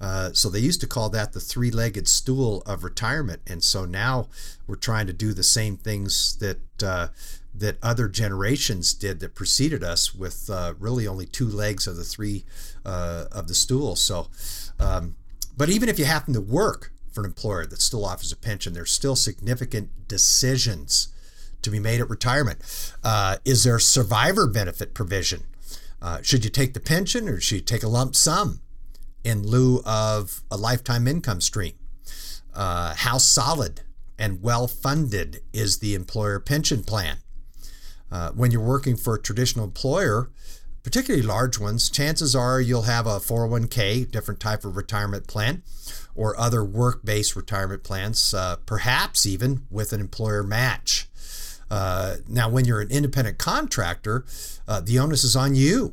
Uh, 0.00 0.32
so 0.32 0.48
they 0.48 0.58
used 0.58 0.80
to 0.80 0.86
call 0.86 1.10
that 1.10 1.32
the 1.32 1.40
three-legged 1.40 2.08
stool 2.08 2.62
of 2.64 2.84
retirement, 2.84 3.42
and 3.46 3.62
so 3.62 3.84
now 3.84 4.28
we're 4.66 4.76
trying 4.76 5.06
to 5.06 5.12
do 5.12 5.34
the 5.34 5.42
same 5.42 5.76
things 5.76 6.36
that 6.36 6.82
uh, 6.82 7.08
that 7.54 7.76
other 7.82 8.08
generations 8.08 8.94
did 8.94 9.20
that 9.20 9.34
preceded 9.34 9.82
us 9.82 10.14
with 10.14 10.48
uh, 10.48 10.72
really 10.78 11.06
only 11.06 11.26
two 11.26 11.48
legs 11.48 11.86
of 11.86 11.96
the 11.96 12.04
three 12.04 12.44
uh, 12.86 13.24
of 13.32 13.48
the 13.48 13.54
stool. 13.54 13.96
So, 13.96 14.28
um, 14.78 15.16
but 15.56 15.68
even 15.68 15.88
if 15.88 15.98
you 15.98 16.04
happen 16.04 16.32
to 16.34 16.40
work 16.40 16.92
for 17.12 17.20
an 17.20 17.26
employer 17.26 17.66
that 17.66 17.82
still 17.82 18.04
offers 18.04 18.32
a 18.32 18.36
pension, 18.36 18.72
there's 18.72 18.92
still 18.92 19.16
significant 19.16 20.08
decisions 20.08 21.08
to 21.62 21.70
be 21.70 21.80
made 21.80 22.00
at 22.00 22.08
retirement. 22.08 22.60
Uh, 23.02 23.36
is 23.44 23.64
there 23.64 23.78
survivor 23.78 24.46
benefit 24.46 24.94
provision? 24.94 25.42
Uh, 26.00 26.22
should 26.22 26.44
you 26.44 26.50
take 26.50 26.72
the 26.72 26.80
pension 26.80 27.28
or 27.28 27.40
should 27.40 27.56
you 27.56 27.60
take 27.60 27.82
a 27.82 27.88
lump 27.88 28.14
sum? 28.16 28.60
In 29.24 29.46
lieu 29.46 29.82
of 29.84 30.42
a 30.50 30.56
lifetime 30.56 31.06
income 31.06 31.40
stream? 31.40 31.74
Uh, 32.54 32.94
how 32.96 33.18
solid 33.18 33.82
and 34.18 34.42
well 34.42 34.66
funded 34.66 35.40
is 35.52 35.78
the 35.78 35.94
employer 35.94 36.40
pension 36.40 36.82
plan? 36.82 37.18
Uh, 38.10 38.30
when 38.32 38.50
you're 38.50 38.60
working 38.60 38.96
for 38.96 39.14
a 39.14 39.22
traditional 39.22 39.64
employer, 39.64 40.30
particularly 40.82 41.24
large 41.24 41.58
ones, 41.58 41.88
chances 41.88 42.34
are 42.34 42.60
you'll 42.60 42.82
have 42.82 43.06
a 43.06 43.20
401k, 43.20 44.10
different 44.10 44.40
type 44.40 44.64
of 44.64 44.76
retirement 44.76 45.26
plan, 45.26 45.62
or 46.14 46.38
other 46.38 46.64
work 46.64 47.04
based 47.04 47.36
retirement 47.36 47.84
plans, 47.84 48.34
uh, 48.34 48.56
perhaps 48.66 49.26
even 49.26 49.66
with 49.70 49.92
an 49.92 50.00
employer 50.00 50.42
match. 50.42 51.08
Uh, 51.70 52.16
now, 52.28 52.48
when 52.48 52.64
you're 52.64 52.80
an 52.80 52.90
independent 52.90 53.38
contractor, 53.38 54.24
uh, 54.66 54.80
the 54.80 54.98
onus 54.98 55.22
is 55.22 55.36
on 55.36 55.54
you 55.54 55.92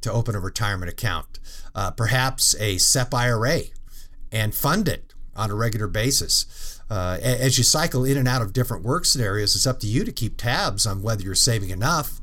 to 0.00 0.12
open 0.12 0.36
a 0.36 0.40
retirement 0.40 0.90
account, 0.90 1.26
uh, 1.74 1.90
perhaps 1.90 2.54
a 2.60 2.78
SEP 2.78 3.14
IRA, 3.14 3.60
and 4.32 4.54
fund 4.54 4.88
it 4.88 5.14
on 5.36 5.50
a 5.50 5.54
regular 5.54 5.86
basis. 5.86 6.80
Uh, 6.90 7.18
as 7.22 7.58
you 7.58 7.64
cycle 7.64 8.04
in 8.04 8.16
and 8.16 8.26
out 8.26 8.40
of 8.40 8.52
different 8.52 8.82
work 8.82 9.04
scenarios, 9.04 9.54
it's 9.54 9.66
up 9.66 9.78
to 9.80 9.86
you 9.86 10.04
to 10.04 10.12
keep 10.12 10.36
tabs 10.36 10.86
on 10.86 11.02
whether 11.02 11.22
you're 11.22 11.34
saving 11.34 11.70
enough, 11.70 12.20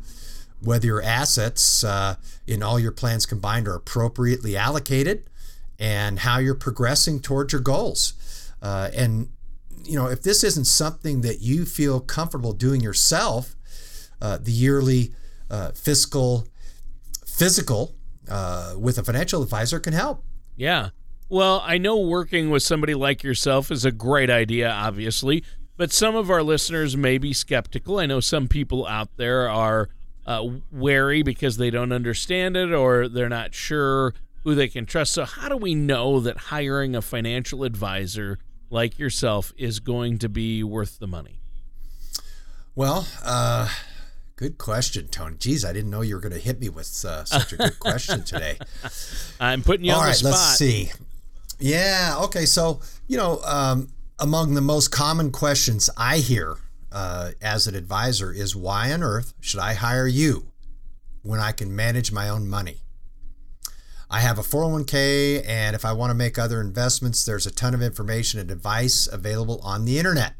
whether 0.59 0.87
your 0.87 1.01
assets 1.01 1.83
uh, 1.83 2.15
in 2.47 2.63
all 2.63 2.79
your 2.79 2.91
plans 2.91 3.25
combined 3.25 3.67
are 3.67 3.75
appropriately 3.75 4.57
allocated, 4.57 5.29
and 5.77 6.19
how 6.19 6.39
you're 6.39 6.55
progressing 6.55 7.19
towards 7.19 7.53
your 7.53 7.61
goals. 7.61 8.13
Uh, 8.61 8.89
and 8.95 9.29
you 9.83 9.95
know, 9.95 10.07
if 10.07 10.23
this 10.23 10.43
isn't 10.43 10.65
something 10.65 11.21
that 11.21 11.41
you 11.41 11.65
feel 11.65 11.99
comfortable 11.99 12.53
doing 12.53 12.81
yourself, 12.81 13.55
uh, 14.21 14.37
the 14.37 14.51
yearly 14.51 15.13
uh, 15.49 15.71
fiscal 15.71 16.47
physical 17.25 17.95
uh, 18.29 18.75
with 18.77 18.97
a 18.97 19.03
financial 19.03 19.41
advisor 19.43 19.79
can 19.79 19.93
help. 19.93 20.23
Yeah. 20.55 20.89
Well, 21.27 21.61
I 21.65 21.77
know 21.77 21.99
working 21.99 22.49
with 22.49 22.63
somebody 22.63 22.93
like 22.93 23.23
yourself 23.23 23.71
is 23.71 23.83
a 23.83 23.91
great 23.91 24.29
idea, 24.29 24.69
obviously, 24.69 25.43
but 25.75 25.91
some 25.91 26.15
of 26.15 26.29
our 26.29 26.43
listeners 26.43 26.95
may 26.95 27.17
be 27.17 27.33
skeptical. 27.33 27.99
I 27.99 28.05
know 28.05 28.19
some 28.19 28.47
people 28.47 28.85
out 28.85 29.09
there 29.17 29.49
are 29.49 29.89
uh, 30.25 30.47
wary 30.71 31.23
because 31.23 31.57
they 31.57 31.69
don't 31.69 31.91
understand 31.91 32.55
it 32.55 32.71
or 32.71 33.07
they're 33.07 33.29
not 33.29 33.53
sure 33.53 34.13
who 34.43 34.55
they 34.55 34.67
can 34.67 34.85
trust. 34.85 35.13
So, 35.13 35.25
how 35.25 35.49
do 35.49 35.57
we 35.57 35.73
know 35.75 36.19
that 36.19 36.37
hiring 36.37 36.95
a 36.95 37.01
financial 37.01 37.63
advisor 37.63 38.37
like 38.69 38.99
yourself 38.99 39.53
is 39.57 39.79
going 39.79 40.19
to 40.19 40.29
be 40.29 40.63
worth 40.63 40.99
the 40.99 41.07
money? 41.07 41.41
Well, 42.75 43.07
uh, 43.23 43.69
good 44.35 44.57
question, 44.57 45.07
Tony. 45.07 45.37
Geez, 45.37 45.63
I 45.65 45.73
didn't 45.73 45.89
know 45.89 46.01
you 46.01 46.15
were 46.15 46.21
going 46.21 46.33
to 46.33 46.39
hit 46.39 46.59
me 46.59 46.69
with 46.69 46.87
uh, 47.05 47.23
such 47.25 47.53
a 47.53 47.57
good 47.57 47.79
question 47.79 48.23
today. 48.25 48.57
I'm 49.39 49.61
putting 49.61 49.85
you 49.85 49.93
All 49.93 49.99
on 49.99 50.05
right, 50.05 50.11
the 50.11 50.15
spot. 50.15 50.31
All 50.33 50.37
right, 50.37 50.41
let's 50.41 50.57
see. 50.57 50.91
Yeah, 51.59 52.17
okay. 52.23 52.45
So, 52.45 52.81
you 53.07 53.17
know, 53.17 53.39
um, 53.45 53.89
among 54.19 54.53
the 54.53 54.61
most 54.61 54.89
common 54.89 55.31
questions 55.31 55.89
I 55.97 56.17
hear 56.17 56.57
uh, 56.91 57.31
as 57.41 57.67
an 57.67 57.75
advisor 57.75 58.31
is 58.31 58.55
why 58.55 58.91
on 58.91 59.03
earth 59.03 59.33
should 59.39 59.59
I 59.59 59.73
hire 59.73 60.07
you 60.07 60.51
when 61.21 61.39
I 61.39 61.51
can 61.51 61.75
manage 61.75 62.11
my 62.11 62.29
own 62.29 62.47
money? 62.47 62.77
I 64.09 64.19
have 64.19 64.37
a 64.37 64.43
401k, 64.43 65.43
and 65.47 65.75
if 65.75 65.83
I 65.83 65.91
want 65.91 66.11
to 66.11 66.13
make 66.13 66.37
other 66.37 66.61
investments, 66.61 67.25
there's 67.25 67.47
a 67.47 67.51
ton 67.51 67.73
of 67.73 67.81
information 67.81 68.39
and 68.39 68.51
advice 68.51 69.07
available 69.11 69.59
on 69.63 69.85
the 69.85 69.97
internet. 69.97 70.35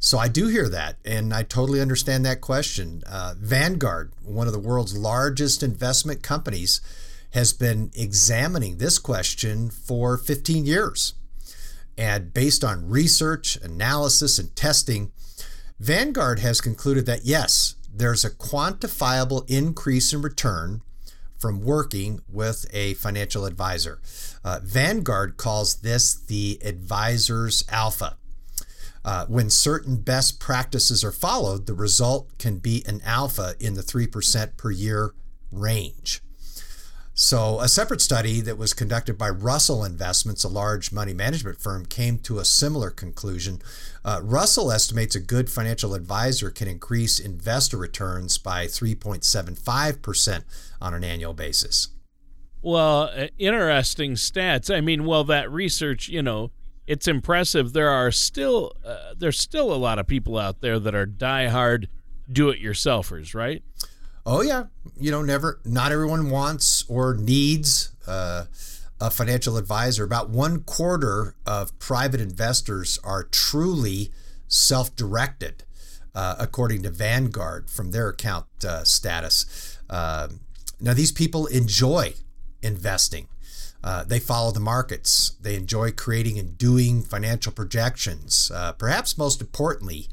So 0.00 0.18
I 0.18 0.28
do 0.28 0.46
hear 0.46 0.68
that, 0.68 0.96
and 1.04 1.34
I 1.34 1.42
totally 1.42 1.80
understand 1.80 2.24
that 2.24 2.40
question. 2.40 3.02
Uh, 3.06 3.34
Vanguard, 3.36 4.12
one 4.22 4.46
of 4.46 4.52
the 4.52 4.58
world's 4.58 4.96
largest 4.96 5.62
investment 5.62 6.22
companies, 6.22 6.80
has 7.30 7.52
been 7.52 7.90
examining 7.96 8.78
this 8.78 8.98
question 8.98 9.70
for 9.70 10.16
15 10.16 10.64
years. 10.64 11.14
And 11.96 12.32
based 12.32 12.62
on 12.62 12.88
research, 12.88 13.56
analysis, 13.56 14.38
and 14.38 14.54
testing, 14.54 15.10
Vanguard 15.80 16.38
has 16.38 16.60
concluded 16.60 17.06
that 17.06 17.24
yes, 17.24 17.74
there's 17.92 18.24
a 18.24 18.30
quantifiable 18.30 19.48
increase 19.50 20.12
in 20.12 20.22
return 20.22 20.82
from 21.36 21.60
working 21.60 22.20
with 22.28 22.66
a 22.72 22.94
financial 22.94 23.44
advisor. 23.44 24.00
Uh, 24.44 24.60
Vanguard 24.62 25.36
calls 25.36 25.80
this 25.80 26.14
the 26.14 26.58
advisor's 26.64 27.64
alpha. 27.68 28.16
Uh, 29.08 29.24
when 29.24 29.48
certain 29.48 29.96
best 29.96 30.38
practices 30.38 31.02
are 31.02 31.10
followed, 31.10 31.64
the 31.64 31.72
result 31.72 32.28
can 32.36 32.58
be 32.58 32.84
an 32.86 33.00
alpha 33.06 33.54
in 33.58 33.72
the 33.72 33.80
3% 33.80 34.58
per 34.58 34.70
year 34.70 35.14
range. 35.50 36.20
So, 37.14 37.58
a 37.58 37.68
separate 37.68 38.02
study 38.02 38.42
that 38.42 38.58
was 38.58 38.74
conducted 38.74 39.16
by 39.16 39.30
Russell 39.30 39.82
Investments, 39.82 40.44
a 40.44 40.48
large 40.48 40.92
money 40.92 41.14
management 41.14 41.58
firm, 41.58 41.86
came 41.86 42.18
to 42.18 42.38
a 42.38 42.44
similar 42.44 42.90
conclusion. 42.90 43.62
Uh, 44.04 44.20
Russell 44.22 44.70
estimates 44.70 45.16
a 45.16 45.20
good 45.20 45.48
financial 45.48 45.94
advisor 45.94 46.50
can 46.50 46.68
increase 46.68 47.18
investor 47.18 47.78
returns 47.78 48.36
by 48.36 48.66
3.75% 48.66 50.44
on 50.82 50.92
an 50.92 51.02
annual 51.02 51.32
basis. 51.32 51.88
Well, 52.60 53.10
uh, 53.16 53.28
interesting 53.38 54.16
stats. 54.16 54.74
I 54.74 54.82
mean, 54.82 55.06
well, 55.06 55.24
that 55.24 55.50
research, 55.50 56.10
you 56.10 56.22
know, 56.22 56.50
it's 56.88 57.06
impressive. 57.06 57.74
There 57.74 57.90
are 57.90 58.10
still 58.10 58.72
uh, 58.84 59.14
there's 59.16 59.38
still 59.38 59.72
a 59.72 59.76
lot 59.76 59.98
of 59.98 60.06
people 60.06 60.38
out 60.38 60.60
there 60.62 60.80
that 60.80 60.94
are 60.94 61.06
diehard 61.06 61.86
do-it-yourselfers, 62.30 63.34
right? 63.34 63.62
Oh 64.26 64.42
yeah, 64.42 64.64
you 64.98 65.10
know, 65.10 65.22
never. 65.22 65.60
Not 65.64 65.92
everyone 65.92 66.30
wants 66.30 66.84
or 66.88 67.14
needs 67.14 67.92
uh, 68.06 68.46
a 69.00 69.10
financial 69.10 69.56
advisor. 69.56 70.02
About 70.02 70.30
one 70.30 70.62
quarter 70.62 71.36
of 71.46 71.78
private 71.78 72.20
investors 72.20 72.98
are 73.04 73.24
truly 73.24 74.10
self-directed, 74.48 75.64
uh, 76.14 76.36
according 76.38 76.82
to 76.82 76.90
Vanguard 76.90 77.70
from 77.70 77.90
their 77.90 78.08
account 78.08 78.46
uh, 78.66 78.82
status. 78.84 79.78
Um, 79.90 80.40
now, 80.80 80.94
these 80.94 81.12
people 81.12 81.46
enjoy 81.46 82.14
investing. 82.62 83.28
Uh, 83.88 84.04
they 84.04 84.18
follow 84.18 84.50
the 84.50 84.60
markets. 84.60 85.32
They 85.40 85.54
enjoy 85.54 85.92
creating 85.92 86.38
and 86.38 86.58
doing 86.58 87.00
financial 87.00 87.52
projections. 87.52 88.52
Uh, 88.54 88.72
perhaps 88.72 89.16
most 89.16 89.40
importantly, 89.40 90.08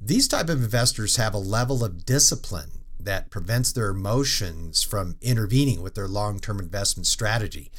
these 0.00 0.26
type 0.26 0.48
of 0.48 0.62
investors 0.62 1.16
have 1.16 1.34
a 1.34 1.38
level 1.38 1.84
of 1.84 2.06
discipline 2.06 2.70
that 2.98 3.28
prevents 3.28 3.70
their 3.70 3.90
emotions 3.90 4.82
from 4.82 5.16
intervening 5.20 5.82
with 5.82 5.94
their 5.94 6.08
long-term 6.08 6.58
investment 6.58 7.06
strategy. 7.06 7.70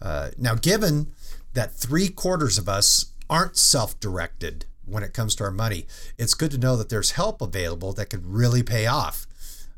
Uh, 0.00 0.30
now, 0.38 0.54
given 0.54 1.12
that 1.54 1.74
three 1.74 2.08
quarters 2.08 2.56
of 2.56 2.68
us 2.68 3.06
aren't 3.28 3.56
self-directed 3.56 4.66
when 4.84 5.02
it 5.02 5.12
comes 5.12 5.34
to 5.34 5.42
our 5.42 5.50
money, 5.50 5.88
it's 6.18 6.34
good 6.34 6.52
to 6.52 6.58
know 6.58 6.76
that 6.76 6.88
there's 6.88 7.12
help 7.12 7.42
available 7.42 7.92
that 7.94 8.10
could 8.10 8.24
really 8.24 8.62
pay 8.62 8.86
off 8.86 9.26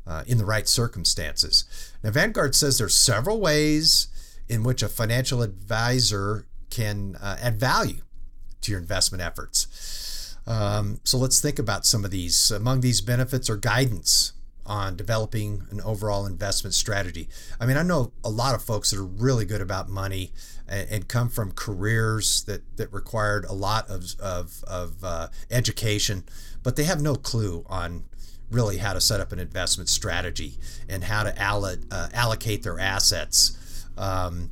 uh, 0.05 0.23
in 0.27 0.37
the 0.37 0.45
right 0.45 0.67
circumstances. 0.67 1.65
Now, 2.03 2.11
Vanguard 2.11 2.53
says 2.53 2.77
there's 2.77 2.93
several 2.95 3.41
ways 3.41 4.09
in 4.47 4.63
which 4.63 4.83
a 4.83 4.87
financial 4.87 5.41
advisor 5.41 6.45
can 6.69 7.15
uh, 7.21 7.37
add 7.41 7.59
value 7.59 8.01
to 8.61 8.71
your 8.71 8.79
investment 8.79 9.21
efforts. 9.21 10.35
Um, 10.47 10.99
so 11.03 11.17
let's 11.17 11.41
think 11.41 11.59
about 11.59 11.85
some 11.85 12.05
of 12.05 12.11
these. 12.11 12.51
Among 12.51 12.81
these 12.81 13.01
benefits 13.01 13.49
are 13.49 13.57
guidance 13.57 14.33
on 14.65 14.95
developing 14.95 15.63
an 15.69 15.79
overall 15.81 16.25
investment 16.25 16.73
strategy. 16.73 17.29
I 17.59 17.65
mean, 17.65 17.77
I 17.77 17.83
know 17.83 18.11
a 18.23 18.29
lot 18.29 18.55
of 18.55 18.63
folks 18.63 18.91
that 18.91 18.99
are 18.99 19.05
really 19.05 19.45
good 19.45 19.61
about 19.61 19.89
money 19.89 20.31
and, 20.67 20.89
and 20.89 21.07
come 21.07 21.29
from 21.29 21.51
careers 21.51 22.43
that, 22.45 22.77
that 22.77 22.91
required 22.91 23.45
a 23.45 23.53
lot 23.53 23.89
of, 23.89 24.15
of, 24.19 24.63
of 24.67 25.03
uh, 25.03 25.27
education, 25.51 26.23
but 26.63 26.75
they 26.75 26.85
have 26.85 27.01
no 27.01 27.15
clue 27.15 27.63
on 27.67 28.05
really 28.49 28.77
how 28.77 28.93
to 28.93 29.01
set 29.01 29.19
up 29.19 29.31
an 29.31 29.39
investment 29.39 29.89
strategy 29.89 30.57
and 30.89 31.05
how 31.05 31.23
to 31.23 31.45
all- 31.47 31.65
uh, 31.65 32.09
allocate 32.13 32.63
their 32.63 32.79
assets. 32.79 33.57
Um, 33.97 34.51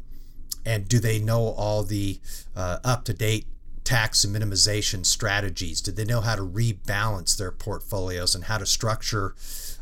and 0.65 0.87
do 0.87 0.99
they 0.99 1.19
know 1.19 1.47
all 1.57 1.83
the 1.83 2.19
uh, 2.55 2.79
up 2.83 3.03
to 3.05 3.13
date 3.13 3.45
tax 3.83 4.25
minimization 4.25 5.05
strategies? 5.05 5.81
Do 5.81 5.91
they 5.91 6.05
know 6.05 6.21
how 6.21 6.35
to 6.35 6.41
rebalance 6.41 7.37
their 7.37 7.51
portfolios 7.51 8.33
and 8.35 8.45
how 8.45 8.57
to 8.57 8.65
structure 8.65 9.35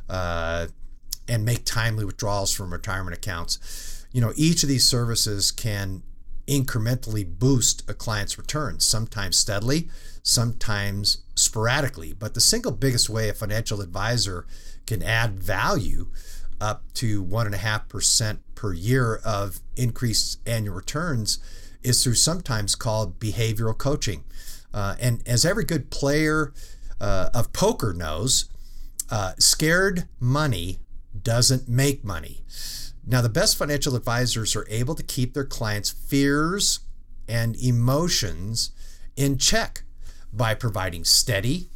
uh, 0.09 0.67
and 1.27 1.45
make 1.45 1.65
timely 1.65 2.05
withdrawals 2.05 2.51
from 2.51 2.73
retirement 2.73 3.15
accounts? 3.15 4.05
You 4.11 4.21
know, 4.21 4.33
each 4.35 4.63
of 4.63 4.69
these 4.69 4.85
services 4.85 5.51
can 5.51 6.03
incrementally 6.47 7.25
boost 7.25 7.89
a 7.89 7.93
client's 7.93 8.37
returns, 8.37 8.85
sometimes 8.85 9.37
steadily, 9.37 9.89
sometimes 10.23 11.19
sporadically. 11.35 12.13
But 12.13 12.33
the 12.33 12.41
single 12.41 12.71
biggest 12.71 13.09
way 13.09 13.29
a 13.29 13.33
financial 13.33 13.81
advisor 13.81 14.45
can 14.85 15.01
add 15.03 15.39
value 15.39 16.07
up 16.61 16.83
to 16.93 17.23
1.5% 17.25 18.37
per 18.55 18.73
year 18.73 19.19
of 19.25 19.59
increased 19.75 20.39
annual 20.47 20.75
returns 20.75 21.39
is 21.83 22.03
through 22.03 22.13
sometimes 22.13 22.75
called 22.75 23.19
behavioral 23.19 23.77
coaching. 23.77 24.23
Uh, 24.73 24.95
and 24.99 25.21
as 25.27 25.43
every 25.43 25.65
good 25.65 25.89
player 25.89 26.53
uh, 27.01 27.29
of 27.33 27.51
poker 27.51 27.91
knows, 27.91 28.45
uh, 29.09 29.33
scared 29.39 30.07
money 30.19 30.79
doesn't 31.19 31.67
make 31.67 32.05
money. 32.05 32.41
Now, 33.05 33.21
the 33.21 33.29
best 33.29 33.57
financial 33.57 33.95
advisors 33.95 34.55
are 34.55 34.65
able 34.69 34.95
to 34.95 35.03
keep 35.03 35.33
their 35.33 35.43
clients' 35.43 35.89
fears 35.89 36.81
and 37.27 37.55
emotions 37.57 38.71
in 39.15 39.37
check 39.37 39.83
by 40.31 40.53
providing 40.53 41.03
steady, 41.03 41.69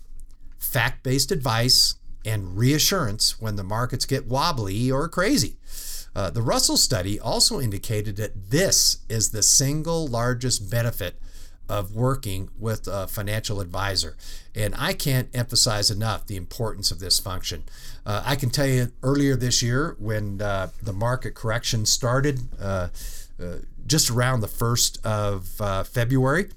fact 0.58 1.04
based 1.04 1.32
advice 1.32 1.96
and 2.26 2.58
reassurance 2.58 3.40
when 3.40 3.56
the 3.56 3.64
markets 3.64 4.06
get 4.06 4.26
wobbly 4.26 4.92
or 4.92 5.08
crazy. 5.08 5.58
Uh, 6.16 6.30
the 6.30 6.42
Russell 6.42 6.78
study 6.78 7.20
also 7.20 7.60
indicated 7.60 8.16
that 8.16 8.50
this 8.50 9.00
is 9.10 9.32
the 9.32 9.44
single 9.44 10.08
largest 10.08 10.70
benefit 10.72 11.16
of 11.68 11.96
working 11.96 12.50
with 12.60 12.88
a 12.88 13.08
financial 13.08 13.60
advisor. 13.60 14.16
And 14.54 14.74
I 14.78 14.94
can't 14.94 15.30
emphasize 15.34 15.90
enough 15.92 16.28
the 16.28 16.36
importance 16.36 16.92
of 16.92 17.00
this 17.00 17.20
function. 17.20 17.64
Uh, 18.06 18.24
I 18.26 18.36
can 18.36 18.50
tell 18.50 18.68
you 18.68 18.92
earlier 19.04 19.36
this 19.36 19.62
year 19.62 19.96
when 20.00 20.42
uh, 20.42 20.70
the 20.82 20.94
market 20.94 21.34
correction 21.36 21.86
started, 21.86 22.40
uh, 22.62 22.90
uh 23.42 23.58
just 23.88 24.10
around 24.10 24.40
the 24.40 24.48
1st 24.48 25.06
of 25.06 25.62
uh, 25.62 25.84
February, 25.84 26.50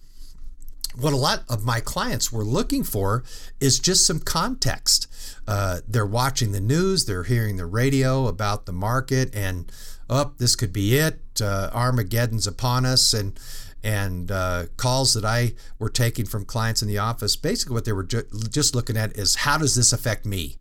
what 1.00 1.12
a 1.12 1.16
lot 1.16 1.44
of 1.48 1.64
my 1.64 1.80
clients 1.80 2.32
were 2.32 2.44
looking 2.44 2.82
for 2.82 3.22
is 3.61 3.78
just 3.78 4.06
some 4.06 4.18
context. 4.18 5.06
Uh, 5.46 5.80
they're 5.87 6.06
watching 6.06 6.52
the 6.52 6.61
news, 6.61 7.06
they're 7.06 7.24
hearing 7.24 7.56
the 7.56 7.66
radio 7.66 8.26
about 8.26 8.66
the 8.66 8.72
market, 8.72 9.34
and 9.34 9.70
up, 10.11 10.28
oh, 10.30 10.34
this 10.38 10.56
could 10.56 10.72
be 10.72 10.96
it. 10.96 11.20
Uh, 11.40 11.70
Armageddon's 11.72 12.46
upon 12.46 12.84
us, 12.87 13.12
and 13.12 13.38
and 13.84 14.30
uh, 14.30 14.66
calls 14.76 15.14
that 15.14 15.24
I 15.24 15.52
were 15.78 15.90
taking 15.90 16.24
from 16.24 16.44
clients 16.44 16.82
in 16.82 16.88
the 16.88 16.98
office. 16.98 17.37
Basically, 17.37 17.74
what 17.74 17.84
they 17.84 17.92
were 17.92 18.04
ju- 18.04 18.24
just 18.50 18.74
looking 18.74 18.96
at 18.96 19.16
is 19.16 19.37
how 19.37 19.58
does 19.58 19.76
this 19.76 19.92
affect 19.92 20.26
me? 20.26 20.56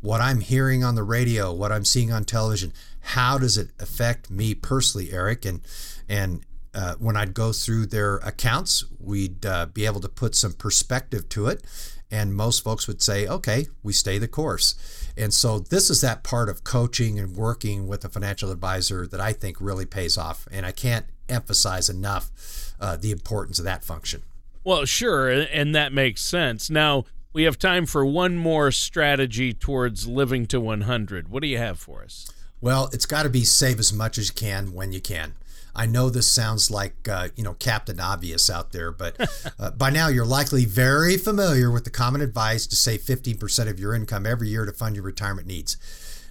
What 0.00 0.20
I'm 0.20 0.40
hearing 0.40 0.84
on 0.84 0.94
the 0.94 1.02
radio, 1.02 1.52
what 1.52 1.72
I'm 1.72 1.84
seeing 1.84 2.12
on 2.12 2.24
television, 2.24 2.72
how 3.00 3.38
does 3.38 3.56
it 3.56 3.70
affect 3.80 4.30
me 4.30 4.54
personally, 4.54 5.12
Eric? 5.12 5.44
And 5.44 5.60
and 6.08 6.44
uh, 6.74 6.94
when 6.98 7.16
I'd 7.16 7.34
go 7.34 7.52
through 7.52 7.86
their 7.86 8.16
accounts, 8.16 8.84
we'd 8.98 9.44
uh, 9.44 9.66
be 9.66 9.86
able 9.86 10.00
to 10.00 10.08
put 10.08 10.34
some 10.34 10.52
perspective 10.52 11.28
to 11.30 11.46
it. 11.46 11.62
And 12.10 12.34
most 12.34 12.62
folks 12.62 12.86
would 12.86 13.00
say, 13.00 13.26
okay, 13.26 13.68
we 13.82 13.94
stay 13.94 14.18
the 14.18 14.28
course. 14.28 14.74
And 15.16 15.32
so 15.32 15.58
this 15.58 15.88
is 15.88 16.02
that 16.02 16.22
part 16.22 16.50
of 16.50 16.62
coaching 16.62 17.18
and 17.18 17.34
working 17.36 17.88
with 17.88 18.04
a 18.04 18.08
financial 18.10 18.50
advisor 18.50 19.06
that 19.06 19.20
I 19.20 19.32
think 19.32 19.56
really 19.60 19.86
pays 19.86 20.18
off. 20.18 20.46
And 20.50 20.66
I 20.66 20.72
can't 20.72 21.06
emphasize 21.28 21.88
enough 21.88 22.74
uh, 22.78 22.96
the 22.96 23.12
importance 23.12 23.58
of 23.58 23.64
that 23.64 23.82
function. 23.82 24.22
Well, 24.62 24.84
sure. 24.84 25.30
And 25.30 25.74
that 25.74 25.92
makes 25.92 26.20
sense. 26.20 26.68
Now, 26.68 27.04
we 27.32 27.44
have 27.44 27.58
time 27.58 27.86
for 27.86 28.04
one 28.04 28.36
more 28.36 28.70
strategy 28.70 29.54
towards 29.54 30.06
living 30.06 30.46
to 30.46 30.60
100. 30.60 31.28
What 31.28 31.40
do 31.40 31.48
you 31.48 31.58
have 31.58 31.78
for 31.78 32.02
us? 32.04 32.30
Well, 32.60 32.90
it's 32.92 33.06
got 33.06 33.24
to 33.24 33.30
be 33.30 33.44
save 33.44 33.80
as 33.80 33.92
much 33.92 34.18
as 34.18 34.28
you 34.28 34.34
can 34.34 34.72
when 34.72 34.92
you 34.92 35.00
can. 35.00 35.34
I 35.74 35.86
know 35.86 36.10
this 36.10 36.30
sounds 36.30 36.70
like 36.70 37.08
uh, 37.08 37.28
you 37.36 37.44
know 37.44 37.54
Captain 37.54 37.98
Obvious 37.98 38.50
out 38.50 38.72
there, 38.72 38.92
but 38.92 39.16
uh, 39.58 39.70
by 39.70 39.90
now 39.90 40.08
you're 40.08 40.26
likely 40.26 40.64
very 40.64 41.16
familiar 41.16 41.70
with 41.70 41.84
the 41.84 41.90
common 41.90 42.20
advice 42.20 42.66
to 42.66 42.76
save 42.76 43.00
15% 43.00 43.68
of 43.68 43.80
your 43.80 43.94
income 43.94 44.26
every 44.26 44.48
year 44.48 44.66
to 44.66 44.72
fund 44.72 44.96
your 44.96 45.04
retirement 45.04 45.46
needs. 45.46 45.76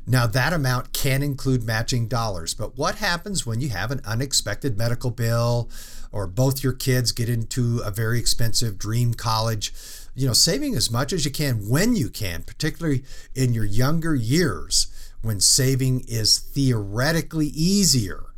Now 0.06 0.28
that 0.28 0.54
amount 0.54 0.94
can 0.94 1.22
include 1.24 1.64
matching 1.64 2.08
dollars, 2.08 2.54
but 2.54 2.78
what 2.78 2.96
happens 2.96 3.46
when 3.46 3.62
you 3.62 3.70
have 3.70 3.92
an 3.92 4.02
unexpected 4.06 4.78
medical 4.78 5.12
bill 5.12 5.70
or 6.12 6.28
both 6.28 6.64
your 6.64 6.74
kids 6.74 7.12
get 7.12 7.30
into 7.30 7.80
a 7.86 7.92
very 7.92 8.20
expensive 8.20 8.78
dream 8.78 9.14
college? 9.14 9.74
You 10.16 10.28
know, 10.28 10.34
saving 10.34 10.76
as 10.76 10.92
much 10.92 11.14
as 11.14 11.24
you 11.24 11.32
can 11.32 11.70
when 11.70 11.96
you 11.96 12.10
can, 12.10 12.44
particularly 12.44 13.04
in 13.34 13.54
your 13.54 13.64
younger 13.64 14.14
years 14.14 14.88
when 15.22 15.40
saving 15.40 16.04
is 16.08 16.40
theoretically 16.40 17.48
easier 17.48 18.31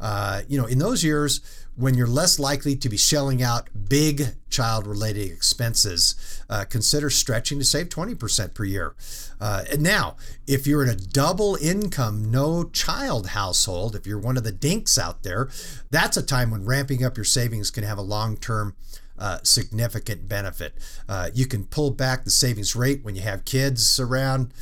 uh, 0.00 0.42
you 0.48 0.58
know, 0.58 0.66
in 0.66 0.78
those 0.78 1.04
years 1.04 1.40
when 1.76 1.94
you're 1.94 2.06
less 2.06 2.38
likely 2.38 2.76
to 2.76 2.88
be 2.88 2.96
shelling 2.96 3.42
out 3.42 3.68
big 3.88 4.34
child 4.50 4.86
related 4.86 5.30
expenses, 5.30 6.42
uh, 6.50 6.64
consider 6.68 7.08
stretching 7.08 7.58
to 7.58 7.64
save 7.64 7.88
20% 7.88 8.54
per 8.54 8.64
year. 8.64 8.94
Uh, 9.40 9.64
and 9.70 9.82
now, 9.82 10.16
if 10.46 10.66
you're 10.66 10.82
in 10.82 10.90
a 10.90 10.96
double 10.96 11.56
income, 11.56 12.30
no 12.30 12.64
child 12.64 13.28
household, 13.28 13.96
if 13.96 14.06
you're 14.06 14.18
one 14.18 14.36
of 14.36 14.44
the 14.44 14.52
dinks 14.52 14.98
out 14.98 15.22
there, 15.22 15.48
that's 15.90 16.16
a 16.16 16.22
time 16.22 16.50
when 16.50 16.64
ramping 16.64 17.04
up 17.04 17.16
your 17.16 17.24
savings 17.24 17.70
can 17.70 17.84
have 17.84 17.98
a 17.98 18.02
long 18.02 18.36
term 18.36 18.74
uh, 19.18 19.38
significant 19.42 20.28
benefit. 20.28 20.74
Uh, 21.08 21.30
you 21.34 21.46
can 21.46 21.64
pull 21.64 21.90
back 21.90 22.24
the 22.24 22.30
savings 22.30 22.74
rate 22.74 23.04
when 23.04 23.14
you 23.14 23.22
have 23.22 23.44
kids 23.44 24.00
around 24.00 24.52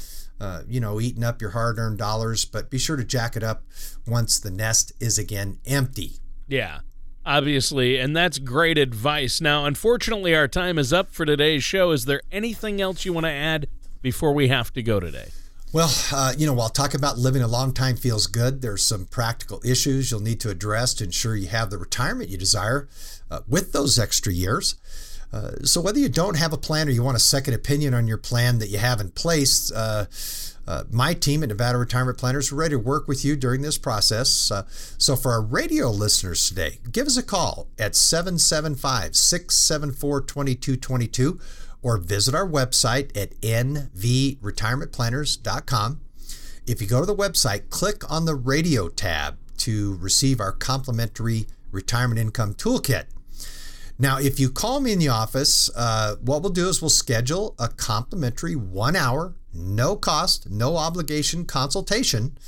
uh, 0.40 0.62
you 0.68 0.80
know, 0.80 1.00
eating 1.00 1.24
up 1.24 1.40
your 1.40 1.50
hard 1.50 1.78
earned 1.78 1.98
dollars, 1.98 2.44
but 2.44 2.70
be 2.70 2.78
sure 2.78 2.96
to 2.96 3.04
jack 3.04 3.36
it 3.36 3.42
up 3.42 3.64
once 4.06 4.38
the 4.38 4.50
nest 4.50 4.92
is 5.00 5.18
again 5.18 5.58
empty. 5.66 6.12
Yeah, 6.46 6.80
obviously. 7.26 7.98
And 7.98 8.16
that's 8.16 8.38
great 8.38 8.78
advice. 8.78 9.40
Now, 9.40 9.66
unfortunately, 9.66 10.34
our 10.34 10.48
time 10.48 10.78
is 10.78 10.92
up 10.92 11.12
for 11.12 11.24
today's 11.24 11.64
show. 11.64 11.90
Is 11.90 12.04
there 12.04 12.22
anything 12.30 12.80
else 12.80 13.04
you 13.04 13.12
want 13.12 13.26
to 13.26 13.32
add 13.32 13.68
before 14.00 14.32
we 14.32 14.48
have 14.48 14.72
to 14.74 14.82
go 14.82 15.00
today? 15.00 15.28
Well, 15.70 15.92
uh, 16.12 16.32
you 16.38 16.46
know, 16.46 16.54
while 16.54 16.70
talking 16.70 16.98
about 16.98 17.18
living 17.18 17.42
a 17.42 17.46
long 17.46 17.74
time 17.74 17.96
feels 17.96 18.26
good, 18.26 18.62
there's 18.62 18.82
some 18.82 19.04
practical 19.04 19.60
issues 19.62 20.10
you'll 20.10 20.20
need 20.20 20.40
to 20.40 20.48
address 20.48 20.94
to 20.94 21.04
ensure 21.04 21.36
you 21.36 21.48
have 21.48 21.68
the 21.68 21.76
retirement 21.76 22.30
you 22.30 22.38
desire 22.38 22.88
uh, 23.30 23.40
with 23.46 23.72
those 23.72 23.98
extra 23.98 24.32
years. 24.32 24.76
Uh, 25.32 25.52
so 25.62 25.80
whether 25.80 25.98
you 25.98 26.08
don't 26.08 26.36
have 26.36 26.52
a 26.52 26.58
plan 26.58 26.88
or 26.88 26.90
you 26.90 27.02
want 27.02 27.16
a 27.16 27.20
second 27.20 27.54
opinion 27.54 27.94
on 27.94 28.06
your 28.06 28.16
plan 28.16 28.58
that 28.58 28.68
you 28.68 28.78
have 28.78 29.00
in 29.00 29.10
place, 29.10 29.72
uh, 29.72 30.06
uh, 30.66 30.84
my 30.90 31.14
team 31.14 31.42
at 31.42 31.48
Nevada 31.48 31.78
Retirement 31.78 32.18
Planners 32.18 32.52
are 32.52 32.56
ready 32.56 32.74
to 32.74 32.78
work 32.78 33.08
with 33.08 33.24
you 33.24 33.34
during 33.36 33.62
this 33.62 33.78
process. 33.78 34.50
Uh, 34.50 34.64
so 34.68 35.16
for 35.16 35.32
our 35.32 35.40
radio 35.42 35.90
listeners 35.90 36.46
today, 36.48 36.78
give 36.90 37.06
us 37.06 37.16
a 37.16 37.22
call 37.22 37.68
at 37.78 37.96
775 37.96 39.16
674 39.16 40.20
2222 40.22 41.40
or 41.82 41.98
visit 41.98 42.34
our 42.34 42.46
website 42.46 43.16
at 43.16 43.34
nvretirementplanners.com. 43.40 46.00
If 46.66 46.82
you 46.82 46.86
go 46.86 47.00
to 47.00 47.06
the 47.06 47.16
website, 47.16 47.70
click 47.70 48.10
on 48.10 48.26
the 48.26 48.34
radio 48.34 48.88
tab 48.88 49.38
to 49.58 49.96
receive 49.96 50.40
our 50.40 50.52
complimentary 50.52 51.46
retirement 51.70 52.20
income 52.20 52.54
toolkit. 52.54 53.04
Now, 53.98 54.18
if 54.18 54.38
you 54.38 54.48
call 54.48 54.80
me 54.80 54.92
in 54.92 55.00
the 55.00 55.08
office, 55.08 55.70
uh, 55.74 56.16
what 56.20 56.42
we'll 56.42 56.52
do 56.52 56.68
is 56.68 56.80
we'll 56.80 56.88
schedule 56.88 57.56
a 57.58 57.68
complimentary 57.68 58.54
one 58.54 58.94
hour, 58.94 59.34
no 59.52 59.96
cost, 59.96 60.48
no 60.48 60.76
obligation 60.76 61.44
consultation 61.44 62.38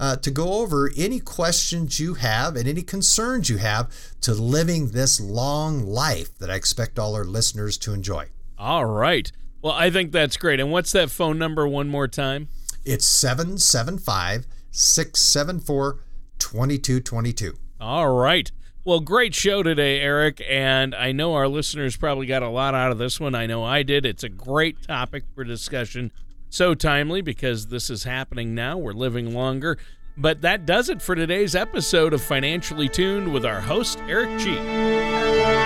uh, 0.00 0.16
to 0.16 0.30
go 0.30 0.54
over 0.54 0.90
any 0.96 1.20
questions 1.20 2.00
you 2.00 2.14
have 2.14 2.56
and 2.56 2.66
any 2.68 2.82
concerns 2.82 3.48
you 3.48 3.58
have 3.58 3.90
to 4.20 4.34
living 4.34 4.88
this 4.88 5.20
long 5.20 5.86
life 5.86 6.36
that 6.38 6.50
I 6.50 6.54
expect 6.54 6.98
all 6.98 7.14
our 7.14 7.24
listeners 7.24 7.78
to 7.78 7.94
enjoy. 7.94 8.26
All 8.58 8.86
right. 8.86 9.30
Well, 9.62 9.74
I 9.74 9.90
think 9.90 10.12
that's 10.12 10.36
great. 10.36 10.60
And 10.60 10.70
what's 10.70 10.92
that 10.92 11.10
phone 11.10 11.38
number 11.38 11.66
one 11.68 11.88
more 11.88 12.08
time? 12.08 12.48
It's 12.84 13.06
775 13.06 14.46
674 14.70 16.00
2222. 16.38 17.54
All 17.80 18.08
right. 18.16 18.50
Well, 18.86 19.00
great 19.00 19.34
show 19.34 19.64
today, 19.64 19.98
Eric. 20.00 20.40
And 20.48 20.94
I 20.94 21.10
know 21.10 21.34
our 21.34 21.48
listeners 21.48 21.96
probably 21.96 22.24
got 22.26 22.44
a 22.44 22.48
lot 22.48 22.72
out 22.72 22.92
of 22.92 22.98
this 22.98 23.18
one. 23.18 23.34
I 23.34 23.44
know 23.44 23.64
I 23.64 23.82
did. 23.82 24.06
It's 24.06 24.22
a 24.22 24.28
great 24.28 24.80
topic 24.80 25.24
for 25.34 25.42
discussion. 25.42 26.12
So 26.50 26.72
timely 26.72 27.20
because 27.20 27.66
this 27.66 27.90
is 27.90 28.04
happening 28.04 28.54
now. 28.54 28.78
We're 28.78 28.92
living 28.92 29.34
longer. 29.34 29.76
But 30.16 30.42
that 30.42 30.66
does 30.66 30.88
it 30.88 31.02
for 31.02 31.16
today's 31.16 31.56
episode 31.56 32.12
of 32.12 32.22
Financially 32.22 32.88
Tuned 32.88 33.32
with 33.32 33.44
our 33.44 33.60
host, 33.60 33.98
Eric 34.06 34.38
Cheek. 34.38 35.65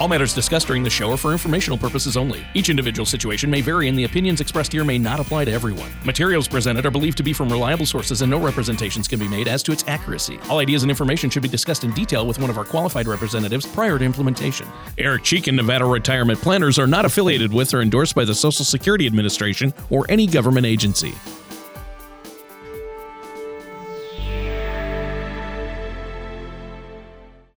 All 0.00 0.08
matters 0.08 0.34
discussed 0.34 0.66
during 0.66 0.82
the 0.82 0.90
show 0.90 1.12
are 1.12 1.16
for 1.16 1.30
informational 1.30 1.78
purposes 1.78 2.16
only. 2.16 2.44
Each 2.52 2.68
individual 2.68 3.06
situation 3.06 3.48
may 3.48 3.60
vary, 3.60 3.88
and 3.88 3.96
the 3.96 4.04
opinions 4.04 4.40
expressed 4.40 4.72
here 4.72 4.84
may 4.84 4.98
not 4.98 5.20
apply 5.20 5.44
to 5.44 5.52
everyone. 5.52 5.90
Materials 6.04 6.48
presented 6.48 6.84
are 6.84 6.90
believed 6.90 7.16
to 7.18 7.22
be 7.22 7.32
from 7.32 7.48
reliable 7.48 7.86
sources, 7.86 8.20
and 8.20 8.28
no 8.28 8.40
representations 8.40 9.06
can 9.06 9.20
be 9.20 9.28
made 9.28 9.46
as 9.46 9.62
to 9.62 9.70
its 9.70 9.84
accuracy. 9.86 10.38
All 10.50 10.58
ideas 10.58 10.82
and 10.82 10.90
information 10.90 11.30
should 11.30 11.44
be 11.44 11.48
discussed 11.48 11.84
in 11.84 11.92
detail 11.92 12.26
with 12.26 12.40
one 12.40 12.50
of 12.50 12.58
our 12.58 12.64
qualified 12.64 13.06
representatives 13.06 13.66
prior 13.66 13.96
to 13.96 14.04
implementation. 14.04 14.66
Eric 14.98 15.22
Cheek 15.22 15.46
and 15.46 15.56
Nevada 15.56 15.84
Retirement 15.84 16.40
Planners 16.40 16.76
are 16.76 16.88
not 16.88 17.04
affiliated 17.04 17.52
with 17.52 17.72
or 17.72 17.80
endorsed 17.80 18.16
by 18.16 18.24
the 18.24 18.34
Social 18.34 18.64
Security 18.64 19.06
Administration 19.06 19.72
or 19.90 20.06
any 20.08 20.26
government 20.26 20.66
agency. 20.66 21.14